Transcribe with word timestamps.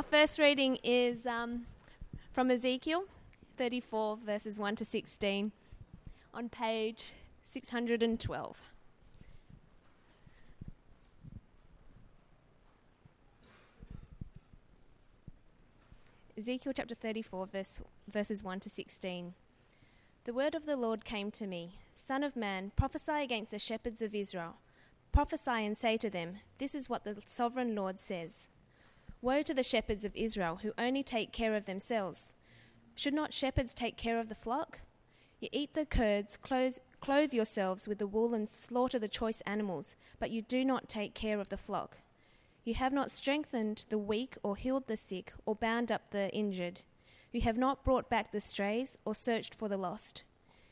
Our 0.00 0.04
first 0.04 0.38
reading 0.38 0.78
is 0.82 1.26
um, 1.26 1.66
from 2.32 2.50
Ezekiel 2.50 3.04
34, 3.58 4.16
verses 4.24 4.58
1 4.58 4.76
to 4.76 4.84
16, 4.86 5.52
on 6.32 6.48
page 6.48 7.12
612. 7.44 8.56
Ezekiel 16.38 16.72
chapter 16.74 16.94
34, 16.94 17.46
verse, 17.48 17.80
verses 18.10 18.42
1 18.42 18.60
to 18.60 18.70
16. 18.70 19.34
The 20.24 20.32
word 20.32 20.54
of 20.54 20.64
the 20.64 20.78
Lord 20.78 21.04
came 21.04 21.30
to 21.32 21.46
me 21.46 21.74
Son 21.94 22.24
of 22.24 22.36
man, 22.36 22.72
prophesy 22.74 23.22
against 23.22 23.50
the 23.50 23.58
shepherds 23.58 24.00
of 24.00 24.14
Israel. 24.14 24.54
Prophesy 25.12 25.50
and 25.50 25.76
say 25.76 25.98
to 25.98 26.08
them, 26.08 26.36
This 26.56 26.74
is 26.74 26.88
what 26.88 27.04
the 27.04 27.18
sovereign 27.26 27.74
Lord 27.74 28.00
says. 28.00 28.48
Woe 29.22 29.42
to 29.42 29.52
the 29.52 29.62
shepherds 29.62 30.06
of 30.06 30.16
Israel 30.16 30.60
who 30.62 30.72
only 30.78 31.02
take 31.02 31.30
care 31.30 31.54
of 31.54 31.66
themselves. 31.66 32.32
Should 32.94 33.12
not 33.12 33.34
shepherds 33.34 33.74
take 33.74 33.98
care 33.98 34.18
of 34.18 34.30
the 34.30 34.34
flock? 34.34 34.80
You 35.40 35.50
eat 35.52 35.74
the 35.74 35.84
curds, 35.84 36.38
clothe, 36.38 36.78
clothe 37.00 37.34
yourselves 37.34 37.86
with 37.86 37.98
the 37.98 38.06
wool, 38.06 38.32
and 38.32 38.48
slaughter 38.48 38.98
the 38.98 39.08
choice 39.08 39.42
animals, 39.42 39.94
but 40.18 40.30
you 40.30 40.40
do 40.40 40.64
not 40.64 40.88
take 40.88 41.14
care 41.14 41.38
of 41.38 41.50
the 41.50 41.58
flock. 41.58 41.98
You 42.64 42.72
have 42.74 42.94
not 42.94 43.10
strengthened 43.10 43.84
the 43.90 43.98
weak, 43.98 44.38
or 44.42 44.56
healed 44.56 44.86
the 44.86 44.96
sick, 44.96 45.34
or 45.44 45.54
bound 45.54 45.92
up 45.92 46.10
the 46.12 46.30
injured. 46.34 46.80
You 47.30 47.42
have 47.42 47.58
not 47.58 47.84
brought 47.84 48.08
back 48.08 48.32
the 48.32 48.40
strays, 48.40 48.96
or 49.04 49.14
searched 49.14 49.54
for 49.54 49.68
the 49.68 49.76
lost. 49.76 50.24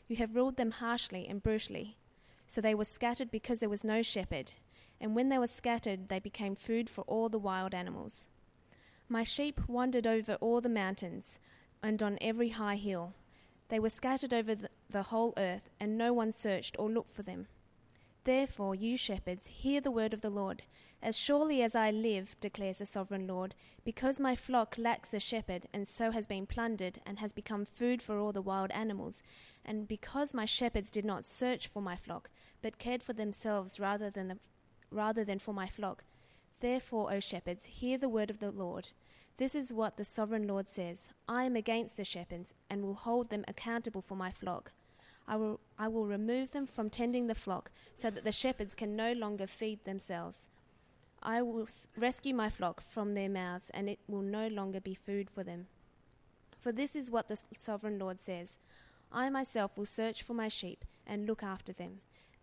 You 0.06 0.16
have 0.16 0.34
ruled 0.34 0.56
them 0.56 0.70
harshly 0.70 1.28
and 1.28 1.42
brutally. 1.42 1.98
So 2.46 2.62
they 2.62 2.74
were 2.74 2.86
scattered 2.86 3.30
because 3.30 3.60
there 3.60 3.68
was 3.68 3.84
no 3.84 4.00
shepherd, 4.00 4.52
and 4.98 5.14
when 5.14 5.28
they 5.28 5.38
were 5.38 5.46
scattered, 5.46 6.08
they 6.08 6.18
became 6.18 6.56
food 6.56 6.88
for 6.88 7.02
all 7.02 7.28
the 7.28 7.38
wild 7.38 7.74
animals. 7.74 8.26
My 9.08 9.22
sheep 9.22 9.60
wandered 9.66 10.06
over 10.06 10.34
all 10.34 10.60
the 10.60 10.68
mountains 10.68 11.38
and 11.82 12.02
on 12.02 12.18
every 12.20 12.50
high 12.50 12.76
hill. 12.76 13.14
They 13.68 13.78
were 13.78 13.88
scattered 13.88 14.34
over 14.34 14.54
the, 14.54 14.68
the 14.90 15.04
whole 15.04 15.32
earth, 15.36 15.70
and 15.80 15.96
no 15.96 16.12
one 16.12 16.32
searched 16.32 16.76
or 16.78 16.90
looked 16.90 17.14
for 17.14 17.22
them. 17.22 17.46
Therefore, 18.24 18.74
you 18.74 18.98
shepherds, 18.98 19.46
hear 19.46 19.80
the 19.80 19.90
word 19.90 20.12
of 20.12 20.20
the 20.20 20.30
Lord. 20.30 20.62
As 21.02 21.16
surely 21.16 21.62
as 21.62 21.74
I 21.74 21.90
live, 21.90 22.36
declares 22.40 22.78
the 22.78 22.86
sovereign 22.86 23.26
Lord, 23.26 23.54
because 23.84 24.20
my 24.20 24.34
flock 24.34 24.76
lacks 24.76 25.14
a 25.14 25.20
shepherd, 25.20 25.68
and 25.72 25.88
so 25.88 26.10
has 26.10 26.26
been 26.26 26.44
plundered, 26.44 26.98
and 27.06 27.18
has 27.20 27.32
become 27.32 27.64
food 27.64 28.02
for 28.02 28.18
all 28.18 28.32
the 28.32 28.42
wild 28.42 28.70
animals, 28.72 29.22
and 29.64 29.88
because 29.88 30.34
my 30.34 30.44
shepherds 30.44 30.90
did 30.90 31.04
not 31.04 31.24
search 31.24 31.68
for 31.68 31.80
my 31.80 31.96
flock, 31.96 32.28
but 32.60 32.78
cared 32.78 33.02
for 33.02 33.14
themselves 33.14 33.80
rather 33.80 34.10
than, 34.10 34.28
the, 34.28 34.38
rather 34.90 35.24
than 35.24 35.38
for 35.38 35.54
my 35.54 35.68
flock, 35.68 36.04
therefore, 36.60 37.12
O 37.12 37.20
shepherds, 37.20 37.66
hear 37.66 37.98
the 37.98 38.08
word 38.08 38.30
of 38.30 38.38
the 38.38 38.50
Lord. 38.50 38.90
This 39.36 39.54
is 39.54 39.72
what 39.72 39.96
the 39.96 40.04
sovereign 40.04 40.48
Lord 40.48 40.68
says 40.68 41.08
I 41.28 41.44
am 41.44 41.56
against 41.56 41.96
the 41.96 42.04
shepherds, 42.04 42.54
and 42.68 42.82
will 42.82 42.94
hold 42.94 43.30
them 43.30 43.44
accountable 43.46 44.02
for 44.02 44.16
my 44.16 44.30
flock. 44.30 44.72
I 45.26 45.36
will, 45.36 45.60
I 45.78 45.88
will 45.88 46.06
remove 46.06 46.50
them 46.50 46.66
from 46.66 46.90
tending 46.90 47.26
the 47.26 47.34
flock, 47.34 47.70
so 47.94 48.10
that 48.10 48.24
the 48.24 48.32
shepherds 48.32 48.74
can 48.74 48.96
no 48.96 49.12
longer 49.12 49.46
feed 49.46 49.84
themselves. 49.84 50.48
I 51.22 51.42
will 51.42 51.68
rescue 51.96 52.34
my 52.34 52.48
flock 52.48 52.80
from 52.80 53.14
their 53.14 53.28
mouths, 53.28 53.70
and 53.70 53.88
it 53.88 53.98
will 54.08 54.22
no 54.22 54.48
longer 54.48 54.80
be 54.80 54.94
food 54.94 55.28
for 55.30 55.44
them. 55.44 55.66
For 56.60 56.72
this 56.72 56.96
is 56.96 57.10
what 57.10 57.28
the 57.28 57.40
sovereign 57.58 57.98
Lord 57.98 58.20
says 58.20 58.58
I 59.10 59.30
myself 59.30 59.76
will 59.76 59.86
search 59.86 60.22
for 60.22 60.34
my 60.34 60.48
sheep 60.48 60.84
and 61.06 61.26
look 61.26 61.42
after 61.42 61.72
them. 61.72 62.00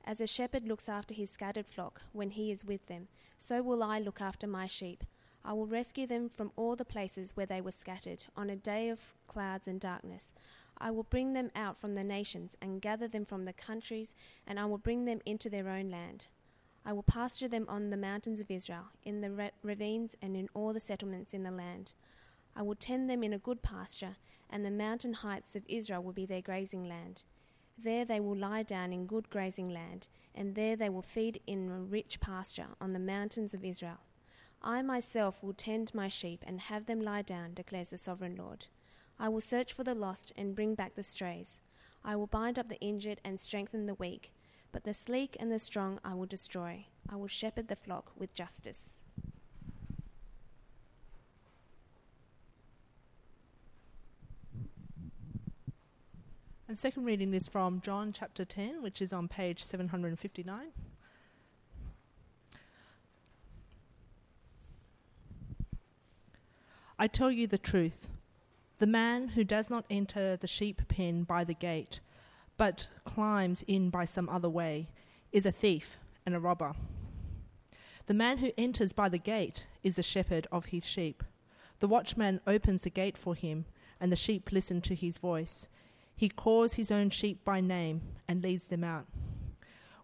As 0.08 0.22
a 0.22 0.28
shepherd 0.28 0.68
looks 0.68 0.88
after 0.88 1.16
his 1.16 1.32
scattered 1.32 1.66
flock 1.66 2.04
when 2.14 2.30
he 2.30 2.52
is 2.52 2.64
with 2.64 2.86
them, 2.86 3.08
so 3.40 3.64
will 3.64 3.82
I 3.82 3.98
look 3.98 4.22
after 4.22 4.46
my 4.46 4.68
sheep. 4.68 5.04
I 5.44 5.54
will 5.54 5.66
rescue 5.66 6.06
them 6.06 6.30
from 6.30 6.52
all 6.56 6.76
the 6.76 6.86
places 6.86 7.36
where 7.36 7.48
they 7.48 7.60
were 7.60 7.72
scattered 7.72 8.26
on 8.38 8.52
a 8.52 8.56
day 8.56 8.90
of 8.90 9.00
clouds 9.28 9.68
and 9.68 9.80
darkness. 9.80 10.32
I 10.78 10.92
will 10.92 11.04
bring 11.04 11.34
them 11.34 11.50
out 11.56 11.82
from 11.82 11.96
the 11.96 12.04
nations 12.04 12.56
and 12.62 12.82
gather 12.82 13.08
them 13.08 13.26
from 13.26 13.46
the 13.46 13.54
countries, 13.54 14.14
and 14.46 14.60
I 14.60 14.66
will 14.66 14.78
bring 14.78 15.06
them 15.06 15.22
into 15.26 15.50
their 15.50 15.70
own 15.70 15.90
land. 15.90 16.28
I 16.86 16.94
will 16.94 17.04
pasture 17.04 17.48
them 17.48 17.66
on 17.68 17.90
the 17.90 17.98
mountains 17.98 18.40
of 18.40 18.52
Israel, 18.52 18.92
in 19.04 19.22
the 19.22 19.52
ravines, 19.64 20.16
and 20.22 20.38
in 20.38 20.50
all 20.54 20.72
the 20.72 20.80
settlements 20.80 21.34
in 21.34 21.42
the 21.42 21.50
land. 21.50 21.94
I 22.56 22.62
will 22.62 22.76
tend 22.76 23.10
them 23.10 23.24
in 23.24 23.34
a 23.34 23.40
good 23.40 23.64
pasture, 23.64 24.18
and 24.52 24.64
the 24.64 24.70
mountain 24.70 25.14
heights 25.14 25.56
of 25.56 25.64
Israel 25.68 26.04
will 26.04 26.14
be 26.14 26.28
their 26.28 26.44
grazing 26.44 26.88
land. 26.88 27.24
There 27.78 28.06
they 28.06 28.20
will 28.20 28.36
lie 28.36 28.64
down 28.64 28.94
in 28.94 29.06
good 29.06 29.30
grazing 29.30 29.70
land, 29.70 30.08
and 30.34 30.56
there 30.56 30.76
they 30.76 30.90
will 30.90 31.02
feed 31.02 31.42
in 31.46 31.70
a 31.70 31.80
rich 31.80 32.20
pasture 32.20 32.68
on 32.80 32.94
the 32.94 33.00
mountains 33.00 33.54
of 33.54 33.64
Israel. 33.64 34.00
I 34.62 34.82
myself 34.82 35.44
will 35.44 35.54
tend 35.54 35.94
my 35.94 36.08
sheep 36.08 36.44
and 36.48 36.60
have 36.62 36.86
them 36.86 37.02
lie 37.02 37.22
down, 37.22 37.54
declares 37.54 37.90
the 37.90 37.98
sovereign 37.98 38.36
Lord. 38.36 38.66
I 39.20 39.30
will 39.30 39.42
search 39.42 39.74
for 39.74 39.84
the 39.84 39.96
lost 39.96 40.32
and 40.36 40.56
bring 40.56 40.76
back 40.76 40.96
the 40.96 41.04
strays. 41.04 41.60
I 42.04 42.16
will 42.16 42.28
bind 42.28 42.58
up 42.58 42.70
the 42.70 42.80
injured 42.80 43.22
and 43.24 43.40
strengthen 43.40 43.86
the 43.86 43.96
weak 43.96 44.32
but 44.76 44.84
the 44.84 44.94
sleek 44.94 45.38
and 45.40 45.50
the 45.50 45.58
strong 45.58 46.02
I 46.04 46.16
will 46.16 46.26
destroy. 46.26 46.88
I 47.08 47.16
will 47.16 47.30
shepherd 47.30 47.70
the 47.70 47.78
flock 47.78 48.12
with 48.18 48.34
justice. 48.34 49.05
And 56.76 56.80
second 56.82 57.06
reading 57.06 57.34
is 57.34 57.48
from 57.48 57.80
John 57.80 58.12
chapter 58.12 58.44
10, 58.44 58.82
which 58.82 59.02
is 59.02 59.14
on 59.14 59.30
page 59.30 59.64
759. 59.64 60.74
I 67.00 67.08
tell 67.08 67.32
you 67.32 67.48
the 67.48 67.58
truth. 67.58 68.10
The 68.80 68.88
man 68.88 69.30
who 69.30 69.46
does 69.46 69.70
not 69.70 69.86
enter 69.90 70.36
the 70.36 70.48
sheep 70.48 70.86
pen 70.90 71.24
by 71.24 71.46
the 71.46 71.54
gate, 71.54 72.02
but 72.58 72.90
climbs 73.06 73.64
in 73.70 73.90
by 73.90 74.04
some 74.04 74.28
other 74.28 74.50
way, 74.50 74.90
is 75.32 75.46
a 75.46 75.54
thief 75.54 75.98
and 76.26 76.36
a 76.36 76.42
robber. 76.42 76.74
The 78.08 78.14
man 78.14 78.40
who 78.40 78.52
enters 78.58 78.92
by 78.92 79.08
the 79.08 79.18
gate 79.18 79.66
is 79.82 79.96
the 79.96 80.04
shepherd 80.04 80.46
of 80.52 80.66
his 80.66 80.86
sheep. 80.86 81.24
The 81.80 81.88
watchman 81.88 82.42
opens 82.46 82.82
the 82.82 82.90
gate 82.90 83.18
for 83.18 83.34
him, 83.34 83.64
and 83.98 84.12
the 84.12 84.18
sheep 84.18 84.52
listen 84.52 84.82
to 84.82 84.94
his 84.94 85.18
voice. 85.18 85.70
He 86.16 86.30
calls 86.30 86.76
his 86.76 86.92
own 86.92 87.10
sheep 87.10 87.44
by 87.44 87.62
name 87.62 88.02
and 88.28 88.42
leads 88.42 88.68
them 88.68 88.84
out. 88.84 89.06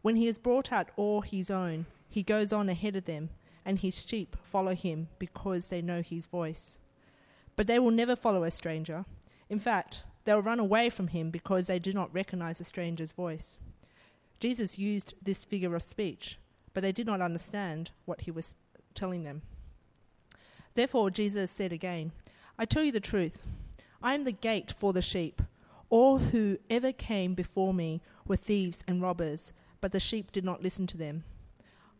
When 0.01 0.15
he 0.15 0.25
has 0.27 0.37
brought 0.37 0.71
out 0.71 0.89
all 0.95 1.21
his 1.21 1.49
own, 1.49 1.85
he 2.09 2.23
goes 2.23 2.51
on 2.51 2.69
ahead 2.69 2.95
of 2.95 3.05
them, 3.05 3.29
and 3.63 3.79
his 3.79 4.03
sheep 4.05 4.35
follow 4.43 4.75
him 4.75 5.07
because 5.19 5.67
they 5.67 5.81
know 5.81 6.01
his 6.01 6.25
voice. 6.25 6.77
But 7.55 7.67
they 7.67 7.79
will 7.79 7.91
never 7.91 8.15
follow 8.15 8.43
a 8.43 8.51
stranger. 8.51 9.05
In 9.49 9.59
fact, 9.59 10.03
They'll 10.23 10.41
run 10.41 10.59
away 10.59 10.89
from 10.89 11.07
him 11.07 11.31
because 11.31 11.67
they 11.67 11.79
do 11.79 11.93
not 11.93 12.13
recognize 12.13 12.59
a 12.59 12.63
stranger's 12.63 13.11
voice. 13.11 13.59
Jesus 14.39 14.77
used 14.77 15.13
this 15.21 15.45
figure 15.45 15.75
of 15.75 15.83
speech, 15.83 16.37
but 16.73 16.81
they 16.81 16.91
did 16.91 17.07
not 17.07 17.21
understand 17.21 17.91
what 18.05 18.21
he 18.21 18.31
was 18.31 18.55
telling 18.93 19.23
them. 19.23 19.41
Therefore, 20.73 21.09
Jesus 21.09 21.51
said 21.51 21.73
again, 21.73 22.11
I 22.57 22.65
tell 22.65 22.83
you 22.83 22.91
the 22.91 22.99
truth. 22.99 23.39
I 24.01 24.13
am 24.13 24.23
the 24.23 24.31
gate 24.31 24.73
for 24.75 24.93
the 24.93 25.01
sheep. 25.01 25.41
All 25.91 26.19
who 26.19 26.57
ever 26.69 26.93
came 26.93 27.33
before 27.33 27.73
me 27.73 28.01
were 28.25 28.37
thieves 28.37 28.81
and 28.87 29.01
robbers, 29.01 29.51
but 29.81 29.91
the 29.91 29.99
sheep 29.99 30.31
did 30.31 30.45
not 30.45 30.63
listen 30.63 30.87
to 30.87 30.97
them. 30.97 31.25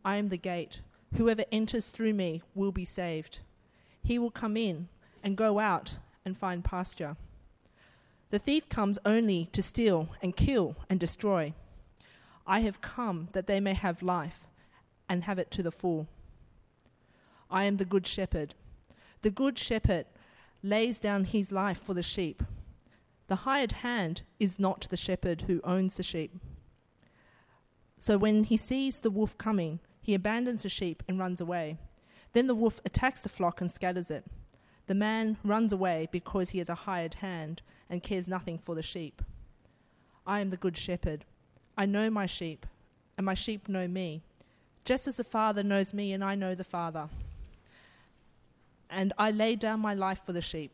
I 0.06 0.16
am 0.16 0.30
the 0.30 0.38
gate. 0.38 0.80
Whoever 1.18 1.44
enters 1.52 1.92
through 1.92 2.14
me 2.14 2.42
will 2.56 2.72
be 2.72 2.86
saved. 2.86 3.40
He 4.02 4.18
will 4.18 4.32
come 4.32 4.56
in 4.56 4.88
and 5.22 5.36
go 5.36 5.60
out 5.60 5.98
and 6.24 6.38
find 6.38 6.64
pasture. 6.64 7.18
The 8.30 8.40
thief 8.40 8.70
comes 8.70 8.98
only 9.06 9.50
to 9.52 9.62
steal 9.62 10.08
and 10.22 10.38
kill 10.38 10.78
and 10.90 10.98
destroy. 10.98 11.54
I 12.48 12.62
have 12.62 12.80
come 12.80 13.28
that 13.34 13.48
they 13.48 13.60
may 13.60 13.74
have 13.74 14.02
life 14.02 14.48
and 15.10 15.26
have 15.26 15.38
it 15.38 15.52
to 15.52 15.64
the 15.64 15.70
full. 15.70 16.08
I 17.50 17.66
am 17.66 17.76
the 17.76 17.84
good 17.84 18.08
shepherd. 18.08 18.56
The 19.22 19.32
good 19.32 19.60
shepherd 19.60 20.06
lays 20.64 21.02
down 21.02 21.26
his 21.26 21.52
life 21.52 21.82
for 21.84 21.94
the 21.94 22.02
sheep. 22.02 22.42
The 23.32 23.48
hired 23.48 23.72
hand 23.72 24.24
is 24.42 24.60
not 24.60 24.88
the 24.90 24.98
shepherd 24.98 25.44
who 25.44 25.62
owns 25.64 25.96
the 25.96 26.04
sheep. 26.04 26.36
So 27.98 28.18
when 28.18 28.44
he 28.44 28.58
sees 28.58 29.00
the 29.00 29.10
wolf 29.10 29.38
coming, 29.38 29.80
he 30.02 30.14
abandons 30.14 30.64
the 30.64 30.68
sheep 30.68 31.02
and 31.08 31.18
runs 31.18 31.40
away. 31.40 31.78
Then 32.34 32.48
the 32.48 32.54
wolf 32.54 32.82
attacks 32.84 33.22
the 33.22 33.30
flock 33.30 33.62
and 33.62 33.72
scatters 33.72 34.12
it. 34.12 34.26
The 34.88 34.96
man 34.96 35.38
runs 35.46 35.72
away 35.72 36.10
because 36.12 36.50
he 36.50 36.60
is 36.60 36.68
a 36.68 36.76
hired 36.76 37.14
hand 37.14 37.62
and 37.90 38.04
cares 38.04 38.28
nothing 38.28 38.58
for 38.58 38.76
the 38.76 38.84
sheep. 38.84 39.22
I 40.28 40.42
am 40.42 40.50
the 40.50 40.58
good 40.58 40.76
shepherd. 40.76 41.24
I 41.78 41.86
know 41.86 42.10
my 42.10 42.26
sheep, 42.26 42.66
and 43.16 43.26
my 43.26 43.34
sheep 43.34 43.70
know 43.70 43.88
me, 43.88 44.24
just 44.84 45.08
as 45.08 45.16
the 45.16 45.24
Father 45.24 45.64
knows 45.64 45.94
me 45.94 46.12
and 46.12 46.22
I 46.22 46.36
know 46.36 46.54
the 46.54 46.66
Father. 46.66 47.08
And 48.90 49.14
I 49.18 49.32
lay 49.32 49.56
down 49.56 49.80
my 49.80 49.94
life 49.94 50.22
for 50.26 50.34
the 50.34 50.42
sheep. 50.42 50.74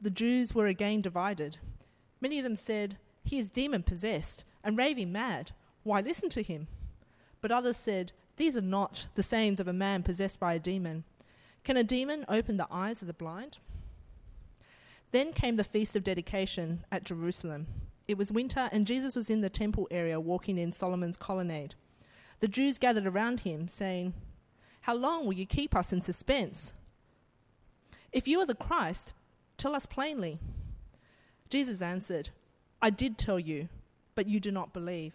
the 0.00 0.10
Jews 0.10 0.54
were 0.54 0.66
again 0.66 1.02
divided. 1.02 1.58
Many 2.20 2.38
of 2.38 2.44
them 2.44 2.56
said, 2.56 2.96
He 3.22 3.38
is 3.38 3.50
demon 3.50 3.82
possessed 3.82 4.44
and 4.64 4.76
raving 4.76 5.12
mad. 5.12 5.52
Why 5.82 6.00
listen 6.00 6.28
to 6.30 6.42
him? 6.42 6.68
But 7.40 7.52
others 7.52 7.76
said, 7.76 8.12
These 8.36 8.56
are 8.56 8.62
not 8.62 9.06
the 9.14 9.22
sayings 9.22 9.60
of 9.60 9.68
a 9.68 9.72
man 9.72 10.02
possessed 10.02 10.40
by 10.40 10.54
a 10.54 10.58
demon. 10.58 11.04
Can 11.64 11.76
a 11.76 11.84
demon 11.84 12.24
open 12.28 12.56
the 12.56 12.68
eyes 12.70 13.02
of 13.02 13.06
the 13.06 13.14
blind? 13.14 13.58
Then 15.12 15.32
came 15.32 15.56
the 15.56 15.64
feast 15.64 15.96
of 15.96 16.04
dedication 16.04 16.84
at 16.90 17.04
Jerusalem. 17.04 17.66
It 18.06 18.16
was 18.16 18.32
winter, 18.32 18.68
and 18.72 18.86
Jesus 18.86 19.16
was 19.16 19.30
in 19.30 19.40
the 19.40 19.50
temple 19.50 19.86
area 19.90 20.20
walking 20.20 20.58
in 20.58 20.72
Solomon's 20.72 21.16
colonnade. 21.16 21.74
The 22.40 22.48
Jews 22.48 22.78
gathered 22.78 23.06
around 23.06 23.40
him, 23.40 23.68
saying, 23.68 24.14
How 24.82 24.94
long 24.94 25.26
will 25.26 25.34
you 25.34 25.46
keep 25.46 25.74
us 25.76 25.92
in 25.92 26.00
suspense? 26.00 26.72
If 28.12 28.26
you 28.26 28.40
are 28.40 28.46
the 28.46 28.54
Christ, 28.54 29.12
tell 29.60 29.76
us 29.76 29.86
plainly. 29.86 30.38
Jesus 31.50 31.82
answered, 31.82 32.30
I 32.80 32.90
did 32.90 33.18
tell 33.18 33.38
you, 33.38 33.68
but 34.14 34.26
you 34.26 34.40
do 34.40 34.50
not 34.50 34.72
believe. 34.72 35.12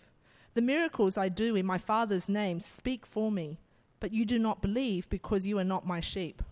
The 0.54 0.62
miracles 0.62 1.18
I 1.18 1.30
do 1.30 1.56
in 1.56 1.66
my 1.66 1.78
Father's 1.78 2.30
name 2.30 2.60
speak 2.60 3.06
for 3.06 3.32
me, 3.32 3.60
but 4.00 4.14
you 4.14 4.24
do 4.24 4.38
not 4.38 4.62
believe 4.62 5.10
because 5.10 5.48
you 5.48 5.58
are 5.58 5.64
not 5.64 5.88
my 5.88 6.00
sheep. 6.00 6.44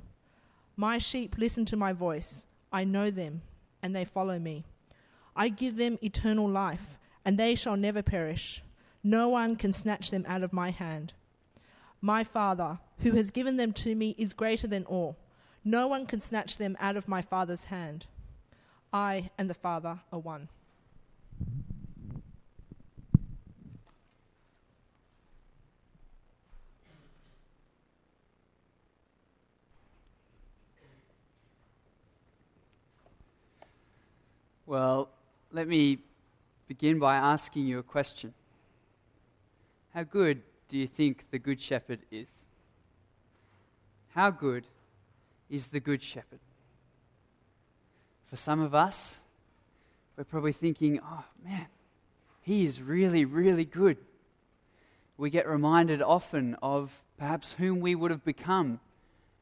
My 0.75 0.97
sheep 0.97 1.35
listen 1.37 1.65
to 1.65 1.77
my 1.77 1.93
voice. 1.93 2.45
I 2.71 2.83
know 2.83 3.11
them, 3.11 3.43
and 3.81 3.95
they 3.95 4.05
follow 4.05 4.39
me. 4.39 4.65
I 5.35 5.49
give 5.49 5.77
them 5.77 5.99
eternal 6.01 6.49
life, 6.49 6.97
and 7.23 7.37
they 7.37 7.53
shall 7.53 7.77
never 7.77 8.01
perish. 8.01 8.63
No 9.03 9.29
one 9.29 9.55
can 9.55 9.71
snatch 9.71 10.09
them 10.09 10.25
out 10.27 10.43
of 10.43 10.51
my 10.51 10.71
hand. 10.71 11.13
My 12.01 12.23
Father, 12.23 12.79
who 12.99 13.11
has 13.11 13.29
given 13.29 13.57
them 13.57 13.71
to 13.73 13.93
me, 13.93 14.15
is 14.17 14.33
greater 14.33 14.67
than 14.67 14.85
all. 14.85 15.15
No 15.65 15.87
one 15.87 16.05
can 16.05 16.19
snatch 16.19 16.57
them 16.57 16.75
out 16.79 16.97
of 16.97 17.07
my 17.07 17.21
Father's 17.21 17.65
hand. 17.65 18.05
I 18.91 19.29
and 19.37 19.49
the 19.49 19.53
Father 19.53 19.99
are 20.11 20.19
one. 20.19 20.49
Well, 34.65 35.09
let 35.51 35.67
me 35.67 35.99
begin 36.67 36.99
by 36.99 37.15
asking 37.15 37.67
you 37.67 37.79
a 37.79 37.83
question. 37.83 38.33
How 39.93 40.03
good 40.03 40.41
do 40.67 40.77
you 40.77 40.87
think 40.87 41.29
the 41.31 41.37
Good 41.37 41.61
Shepherd 41.61 41.99
is? 42.09 42.47
How 44.09 44.31
good 44.31 44.65
is 45.53 45.67
the 45.67 45.79
Good 45.79 46.01
Shepherd? 46.01 46.39
For 48.25 48.35
some 48.35 48.59
of 48.59 48.73
us, 48.73 49.19
we're 50.17 50.23
probably 50.23 50.51
thinking, 50.51 50.99
oh 51.03 51.23
man, 51.45 51.67
he 52.41 52.65
is 52.65 52.81
really, 52.81 53.23
really 53.23 53.63
good. 53.63 53.97
We 55.15 55.29
get 55.29 55.47
reminded 55.47 56.01
often 56.01 56.55
of 56.63 57.03
perhaps 57.19 57.53
whom 57.53 57.81
we 57.81 57.93
would 57.93 58.09
have 58.09 58.25
become 58.25 58.79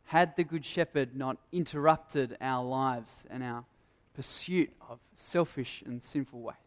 had 0.04 0.36
the 0.36 0.44
Good 0.44 0.66
Shepherd 0.66 1.16
not 1.16 1.38
interrupted 1.54 2.36
our 2.42 2.66
lives 2.66 3.24
and 3.30 3.42
our 3.42 3.63
pursuit 4.13 4.69
of 4.90 5.00
selfish 5.16 5.81
and 5.86 6.04
sinful 6.04 6.42
ways. 6.42 6.58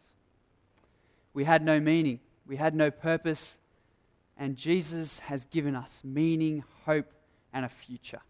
We 1.35 1.45
had 1.45 1.63
no 1.63 1.81
meaning, 1.81 2.21
we 2.47 2.57
had 2.57 2.75
no 2.75 2.91
purpose, 2.91 3.59
and 4.39 4.57
Jesus 4.57 5.19
has 5.19 5.45
given 5.45 5.77
us 5.77 6.01
meaning, 6.03 6.65
hope, 6.87 7.13
and 7.53 7.67
a 7.67 7.69
future. 7.69 8.23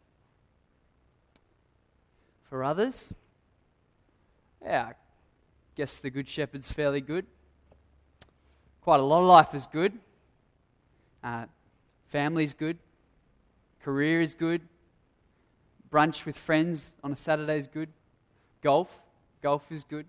For 2.54 2.62
others, 2.62 3.12
yeah, 4.62 4.90
I 4.90 4.92
guess 5.74 5.98
the 5.98 6.08
Good 6.08 6.28
Shepherd's 6.28 6.70
fairly 6.70 7.00
good. 7.00 7.26
Quite 8.80 9.00
a 9.00 9.02
lot 9.02 9.22
of 9.22 9.26
life 9.26 9.54
is 9.56 9.66
good. 9.66 9.98
Uh, 11.24 11.46
family's 12.06 12.54
good. 12.54 12.78
Career 13.82 14.20
is 14.20 14.36
good. 14.36 14.60
Brunch 15.90 16.24
with 16.26 16.38
friends 16.38 16.92
on 17.02 17.10
a 17.10 17.16
Saturday 17.16 17.56
is 17.56 17.66
good. 17.66 17.88
Golf, 18.62 19.02
golf 19.42 19.72
is 19.72 19.82
good. 19.82 20.06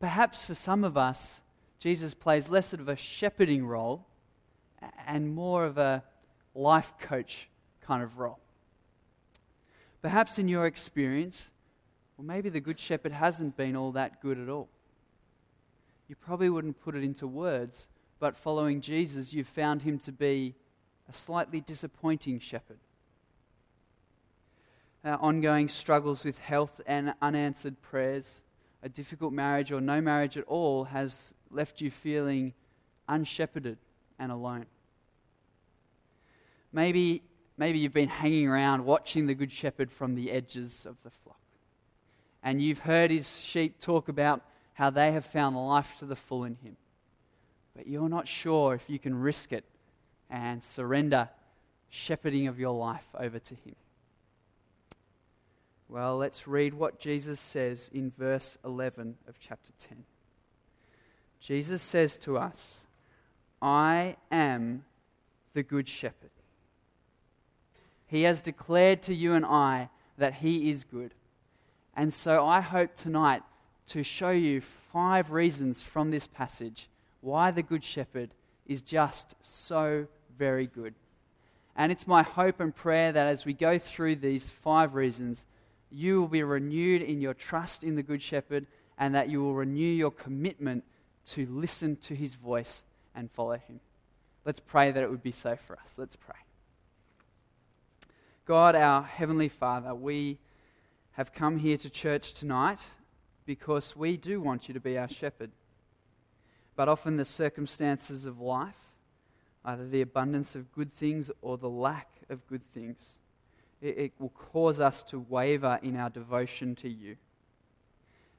Perhaps 0.00 0.44
for 0.44 0.56
some 0.56 0.82
of 0.82 0.96
us, 0.96 1.40
Jesus 1.78 2.14
plays 2.14 2.48
less 2.48 2.72
of 2.72 2.88
a 2.88 2.96
shepherding 2.96 3.64
role 3.64 4.04
and 5.06 5.32
more 5.32 5.66
of 5.66 5.78
a 5.78 6.02
life 6.56 6.94
coach 6.98 7.48
kind 7.80 8.02
of 8.02 8.18
role. 8.18 8.40
Perhaps 10.02 10.38
in 10.38 10.48
your 10.48 10.66
experience, 10.66 11.50
well, 12.16 12.26
maybe 12.26 12.48
the 12.48 12.60
Good 12.60 12.78
Shepherd 12.78 13.12
hasn't 13.12 13.56
been 13.56 13.76
all 13.76 13.92
that 13.92 14.20
good 14.22 14.38
at 14.38 14.48
all. 14.48 14.68
You 16.08 16.16
probably 16.16 16.48
wouldn't 16.48 16.80
put 16.80 16.94
it 16.94 17.04
into 17.04 17.26
words, 17.26 17.88
but 18.18 18.36
following 18.36 18.80
Jesus, 18.80 19.32
you've 19.32 19.48
found 19.48 19.82
him 19.82 19.98
to 20.00 20.12
be 20.12 20.54
a 21.08 21.12
slightly 21.12 21.60
disappointing 21.60 22.38
shepherd 22.40 22.78
uh, 25.04 25.16
ongoing 25.20 25.68
struggles 25.68 26.24
with 26.24 26.38
health 26.38 26.80
and 26.86 27.14
unanswered 27.22 27.80
prayers, 27.82 28.42
a 28.82 28.88
difficult 28.88 29.32
marriage 29.32 29.72
or 29.72 29.80
no 29.80 30.00
marriage 30.00 30.36
at 30.36 30.44
all 30.44 30.84
has 30.84 31.34
left 31.50 31.80
you 31.80 31.90
feeling 31.90 32.52
unshepherded 33.08 33.76
and 34.18 34.32
alone. 34.32 34.66
Maybe, 36.72 37.22
maybe 37.58 37.78
you've 37.78 37.92
been 37.92 38.08
hanging 38.08 38.46
around 38.46 38.84
watching 38.84 39.26
the 39.26 39.34
Good 39.34 39.52
Shepherd 39.52 39.90
from 39.90 40.14
the 40.14 40.30
edges 40.30 40.86
of 40.86 40.96
the 41.02 41.10
flock. 41.10 41.36
And 42.42 42.62
you've 42.62 42.78
heard 42.78 43.10
his 43.10 43.40
sheep 43.40 43.80
talk 43.80 44.08
about 44.08 44.42
how 44.74 44.90
they 44.90 45.12
have 45.12 45.26
found 45.26 45.56
life 45.56 45.96
to 45.98 46.06
the 46.06 46.16
full 46.16 46.44
in 46.44 46.54
him. 46.62 46.76
But 47.76 47.88
you're 47.88 48.08
not 48.08 48.28
sure 48.28 48.74
if 48.74 48.88
you 48.88 48.98
can 48.98 49.14
risk 49.14 49.52
it 49.52 49.64
and 50.30 50.62
surrender 50.62 51.28
shepherding 51.90 52.46
of 52.46 52.58
your 52.58 52.74
life 52.74 53.06
over 53.14 53.38
to 53.38 53.54
him. 53.54 53.74
Well, 55.88 56.16
let's 56.18 56.46
read 56.46 56.74
what 56.74 57.00
Jesus 57.00 57.40
says 57.40 57.90
in 57.92 58.10
verse 58.10 58.58
11 58.64 59.16
of 59.26 59.40
chapter 59.40 59.72
10. 59.78 60.04
Jesus 61.40 61.82
says 61.82 62.18
to 62.20 62.36
us, 62.36 62.86
I 63.60 64.16
am 64.30 64.84
the 65.54 65.62
Good 65.62 65.88
Shepherd. 65.88 66.30
He 68.08 68.22
has 68.22 68.42
declared 68.42 69.02
to 69.02 69.14
you 69.14 69.34
and 69.34 69.46
I 69.46 69.90
that 70.16 70.34
He 70.34 70.70
is 70.70 70.82
good. 70.82 71.14
And 71.94 72.12
so 72.12 72.44
I 72.44 72.60
hope 72.60 72.96
tonight 72.96 73.42
to 73.88 74.02
show 74.02 74.30
you 74.30 74.60
five 74.92 75.30
reasons 75.30 75.82
from 75.82 76.10
this 76.10 76.26
passage 76.26 76.88
why 77.20 77.50
the 77.50 77.62
Good 77.62 77.84
Shepherd 77.84 78.30
is 78.66 78.82
just 78.82 79.34
so 79.40 80.06
very 80.36 80.66
good. 80.66 80.94
And 81.76 81.92
it's 81.92 82.06
my 82.06 82.22
hope 82.22 82.60
and 82.60 82.74
prayer 82.74 83.12
that 83.12 83.26
as 83.26 83.46
we 83.46 83.52
go 83.52 83.78
through 83.78 84.16
these 84.16 84.50
five 84.50 84.94
reasons, 84.94 85.46
you 85.90 86.20
will 86.20 86.28
be 86.28 86.42
renewed 86.42 87.02
in 87.02 87.20
your 87.20 87.34
trust 87.34 87.84
in 87.84 87.94
the 87.94 88.02
Good 88.02 88.22
Shepherd 88.22 88.66
and 88.98 89.14
that 89.14 89.28
you 89.28 89.42
will 89.42 89.54
renew 89.54 89.92
your 89.92 90.10
commitment 90.10 90.84
to 91.26 91.46
listen 91.46 91.96
to 91.96 92.14
his 92.14 92.34
voice 92.34 92.82
and 93.14 93.30
follow 93.30 93.56
him. 93.56 93.80
Let's 94.44 94.60
pray 94.60 94.90
that 94.90 95.02
it 95.02 95.10
would 95.10 95.22
be 95.22 95.32
so 95.32 95.56
for 95.56 95.78
us. 95.78 95.94
Let's 95.96 96.16
pray. 96.16 96.47
God, 98.48 98.74
our 98.74 99.02
Heavenly 99.02 99.50
Father, 99.50 99.94
we 99.94 100.38
have 101.12 101.34
come 101.34 101.58
here 101.58 101.76
to 101.76 101.90
church 101.90 102.32
tonight 102.32 102.80
because 103.44 103.94
we 103.94 104.16
do 104.16 104.40
want 104.40 104.68
you 104.68 104.72
to 104.72 104.80
be 104.80 104.96
our 104.96 105.06
shepherd. 105.06 105.50
But 106.74 106.88
often 106.88 107.16
the 107.16 107.26
circumstances 107.26 108.24
of 108.24 108.40
life, 108.40 108.88
either 109.66 109.86
the 109.86 110.00
abundance 110.00 110.56
of 110.56 110.72
good 110.72 110.94
things 110.94 111.30
or 111.42 111.58
the 111.58 111.68
lack 111.68 112.08
of 112.30 112.46
good 112.46 112.64
things, 112.72 113.16
it, 113.82 113.98
it 113.98 114.12
will 114.18 114.30
cause 114.30 114.80
us 114.80 115.02
to 115.02 115.18
waver 115.18 115.78
in 115.82 115.94
our 115.94 116.08
devotion 116.08 116.74
to 116.76 116.88
you. 116.88 117.18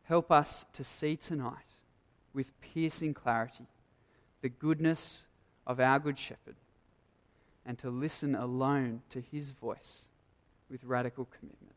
Help 0.05 0.31
us 0.31 0.65
to 0.73 0.83
see 0.83 1.17
tonight 1.17 1.83
with 2.33 2.59
piercing 2.61 3.13
clarity 3.13 3.67
the 4.41 4.49
goodness 4.49 5.27
of 5.67 5.79
our 5.79 5.99
Good 5.99 6.17
Shepherd 6.17 6.55
and 7.69 7.77
to 7.77 7.91
listen 7.91 8.33
alone 8.33 8.99
to 9.11 9.21
his 9.21 9.51
voice 9.51 10.05
with 10.71 10.83
radical 10.83 11.25
commitment. 11.25 11.75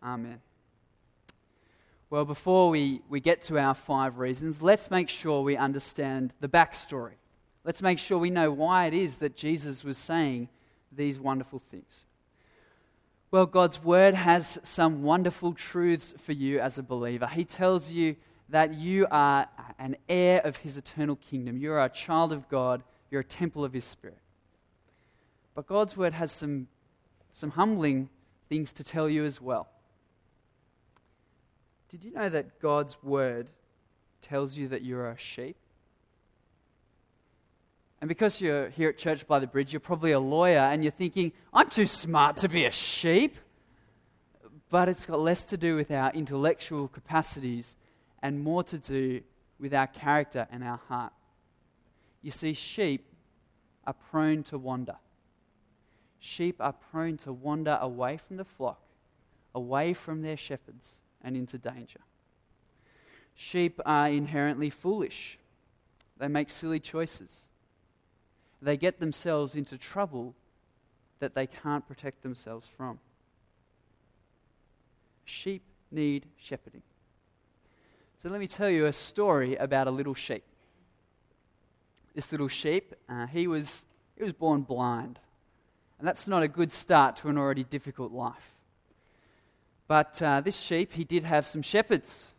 Amen. 0.00 0.40
Well, 2.08 2.24
before 2.24 2.70
we, 2.70 3.02
we 3.08 3.18
get 3.18 3.42
to 3.44 3.58
our 3.58 3.74
five 3.74 4.18
reasons, 4.18 4.62
let's 4.62 4.88
make 4.88 5.08
sure 5.08 5.42
we 5.42 5.56
understand 5.56 6.32
the 6.38 6.48
backstory. 6.48 7.14
Let's 7.64 7.82
make 7.82 7.98
sure 7.98 8.16
we 8.16 8.30
know 8.30 8.52
why 8.52 8.86
it 8.86 8.94
is 8.94 9.16
that 9.16 9.34
Jesus 9.34 9.82
was 9.82 9.98
saying 9.98 10.50
these 10.92 11.18
wonderful 11.18 11.58
things. 11.58 12.04
Well, 13.32 13.46
God's 13.46 13.82
word 13.82 14.14
has 14.14 14.56
some 14.62 15.02
wonderful 15.02 15.52
truths 15.54 16.14
for 16.22 16.30
you 16.30 16.60
as 16.60 16.78
a 16.78 16.84
believer. 16.84 17.26
He 17.26 17.44
tells 17.44 17.90
you 17.90 18.14
that 18.50 18.74
you 18.74 19.08
are 19.10 19.48
an 19.80 19.96
heir 20.08 20.42
of 20.44 20.58
his 20.58 20.76
eternal 20.76 21.16
kingdom. 21.16 21.58
You 21.58 21.72
are 21.72 21.84
a 21.84 21.88
child 21.88 22.32
of 22.32 22.48
God, 22.48 22.84
you're 23.10 23.22
a 23.22 23.24
temple 23.24 23.64
of 23.64 23.72
his 23.72 23.84
spirit. 23.84 24.18
But 25.56 25.66
God's 25.66 25.96
word 25.96 26.12
has 26.12 26.30
some, 26.30 26.68
some 27.32 27.50
humbling 27.50 28.10
things 28.50 28.74
to 28.74 28.84
tell 28.84 29.08
you 29.08 29.24
as 29.24 29.40
well. 29.40 29.66
Did 31.88 32.04
you 32.04 32.12
know 32.12 32.28
that 32.28 32.60
God's 32.60 33.02
word 33.02 33.48
tells 34.20 34.58
you 34.58 34.68
that 34.68 34.82
you're 34.82 35.08
a 35.08 35.16
sheep? 35.16 35.56
And 38.02 38.08
because 38.08 38.38
you're 38.38 38.68
here 38.68 38.90
at 38.90 38.98
Church 38.98 39.26
by 39.26 39.38
the 39.38 39.46
Bridge, 39.46 39.72
you're 39.72 39.80
probably 39.80 40.12
a 40.12 40.20
lawyer 40.20 40.58
and 40.58 40.84
you're 40.84 40.92
thinking, 40.92 41.32
I'm 41.54 41.70
too 41.70 41.86
smart 41.86 42.36
to 42.38 42.50
be 42.50 42.66
a 42.66 42.70
sheep. 42.70 43.36
But 44.68 44.90
it's 44.90 45.06
got 45.06 45.20
less 45.20 45.46
to 45.46 45.56
do 45.56 45.74
with 45.74 45.90
our 45.90 46.12
intellectual 46.12 46.86
capacities 46.88 47.76
and 48.22 48.44
more 48.44 48.62
to 48.64 48.76
do 48.76 49.22
with 49.58 49.72
our 49.72 49.86
character 49.86 50.46
and 50.52 50.62
our 50.62 50.80
heart. 50.88 51.14
You 52.20 52.30
see, 52.30 52.52
sheep 52.52 53.06
are 53.86 53.94
prone 53.94 54.42
to 54.44 54.58
wander. 54.58 54.96
Sheep 56.18 56.56
are 56.60 56.72
prone 56.72 57.16
to 57.18 57.32
wander 57.32 57.78
away 57.80 58.16
from 58.16 58.36
the 58.36 58.44
flock, 58.44 58.80
away 59.54 59.92
from 59.92 60.22
their 60.22 60.36
shepherds, 60.36 61.00
and 61.22 61.36
into 61.36 61.58
danger. 61.58 62.00
Sheep 63.34 63.80
are 63.84 64.08
inherently 64.08 64.70
foolish. 64.70 65.38
They 66.18 66.28
make 66.28 66.48
silly 66.48 66.80
choices. 66.80 67.48
They 68.62 68.76
get 68.76 68.98
themselves 68.98 69.54
into 69.54 69.76
trouble 69.76 70.34
that 71.18 71.34
they 71.34 71.46
can't 71.46 71.86
protect 71.86 72.22
themselves 72.22 72.66
from. 72.66 72.98
Sheep 75.24 75.62
need 75.90 76.26
shepherding. 76.38 76.82
So 78.22 78.30
let 78.30 78.40
me 78.40 78.46
tell 78.46 78.70
you 78.70 78.86
a 78.86 78.92
story 78.92 79.56
about 79.56 79.86
a 79.86 79.90
little 79.90 80.14
sheep. 80.14 80.44
This 82.14 82.32
little 82.32 82.48
sheep, 82.48 82.94
uh, 83.08 83.26
he, 83.26 83.46
was, 83.46 83.84
he 84.16 84.24
was 84.24 84.32
born 84.32 84.62
blind. 84.62 85.18
And 85.98 86.06
that's 86.06 86.28
not 86.28 86.42
a 86.42 86.48
good 86.48 86.72
start 86.72 87.16
to 87.18 87.28
an 87.28 87.38
already 87.38 87.64
difficult 87.64 88.12
life. 88.12 88.54
But 89.88 90.20
uh, 90.20 90.40
this 90.40 90.58
sheep, 90.60 90.92
he 90.92 91.04
did 91.04 91.24
have 91.24 91.46
some 91.46 91.62
shepherds. 91.62 92.34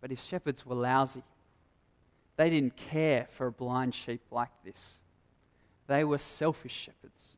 But 0.00 0.10
his 0.10 0.24
shepherds 0.24 0.66
were 0.66 0.74
lousy. 0.74 1.22
They 2.36 2.50
didn't 2.50 2.76
care 2.76 3.26
for 3.30 3.46
a 3.46 3.52
blind 3.52 3.94
sheep 3.94 4.22
like 4.30 4.50
this. 4.64 4.94
They 5.86 6.04
were 6.04 6.18
selfish 6.18 6.72
shepherds. 6.72 7.36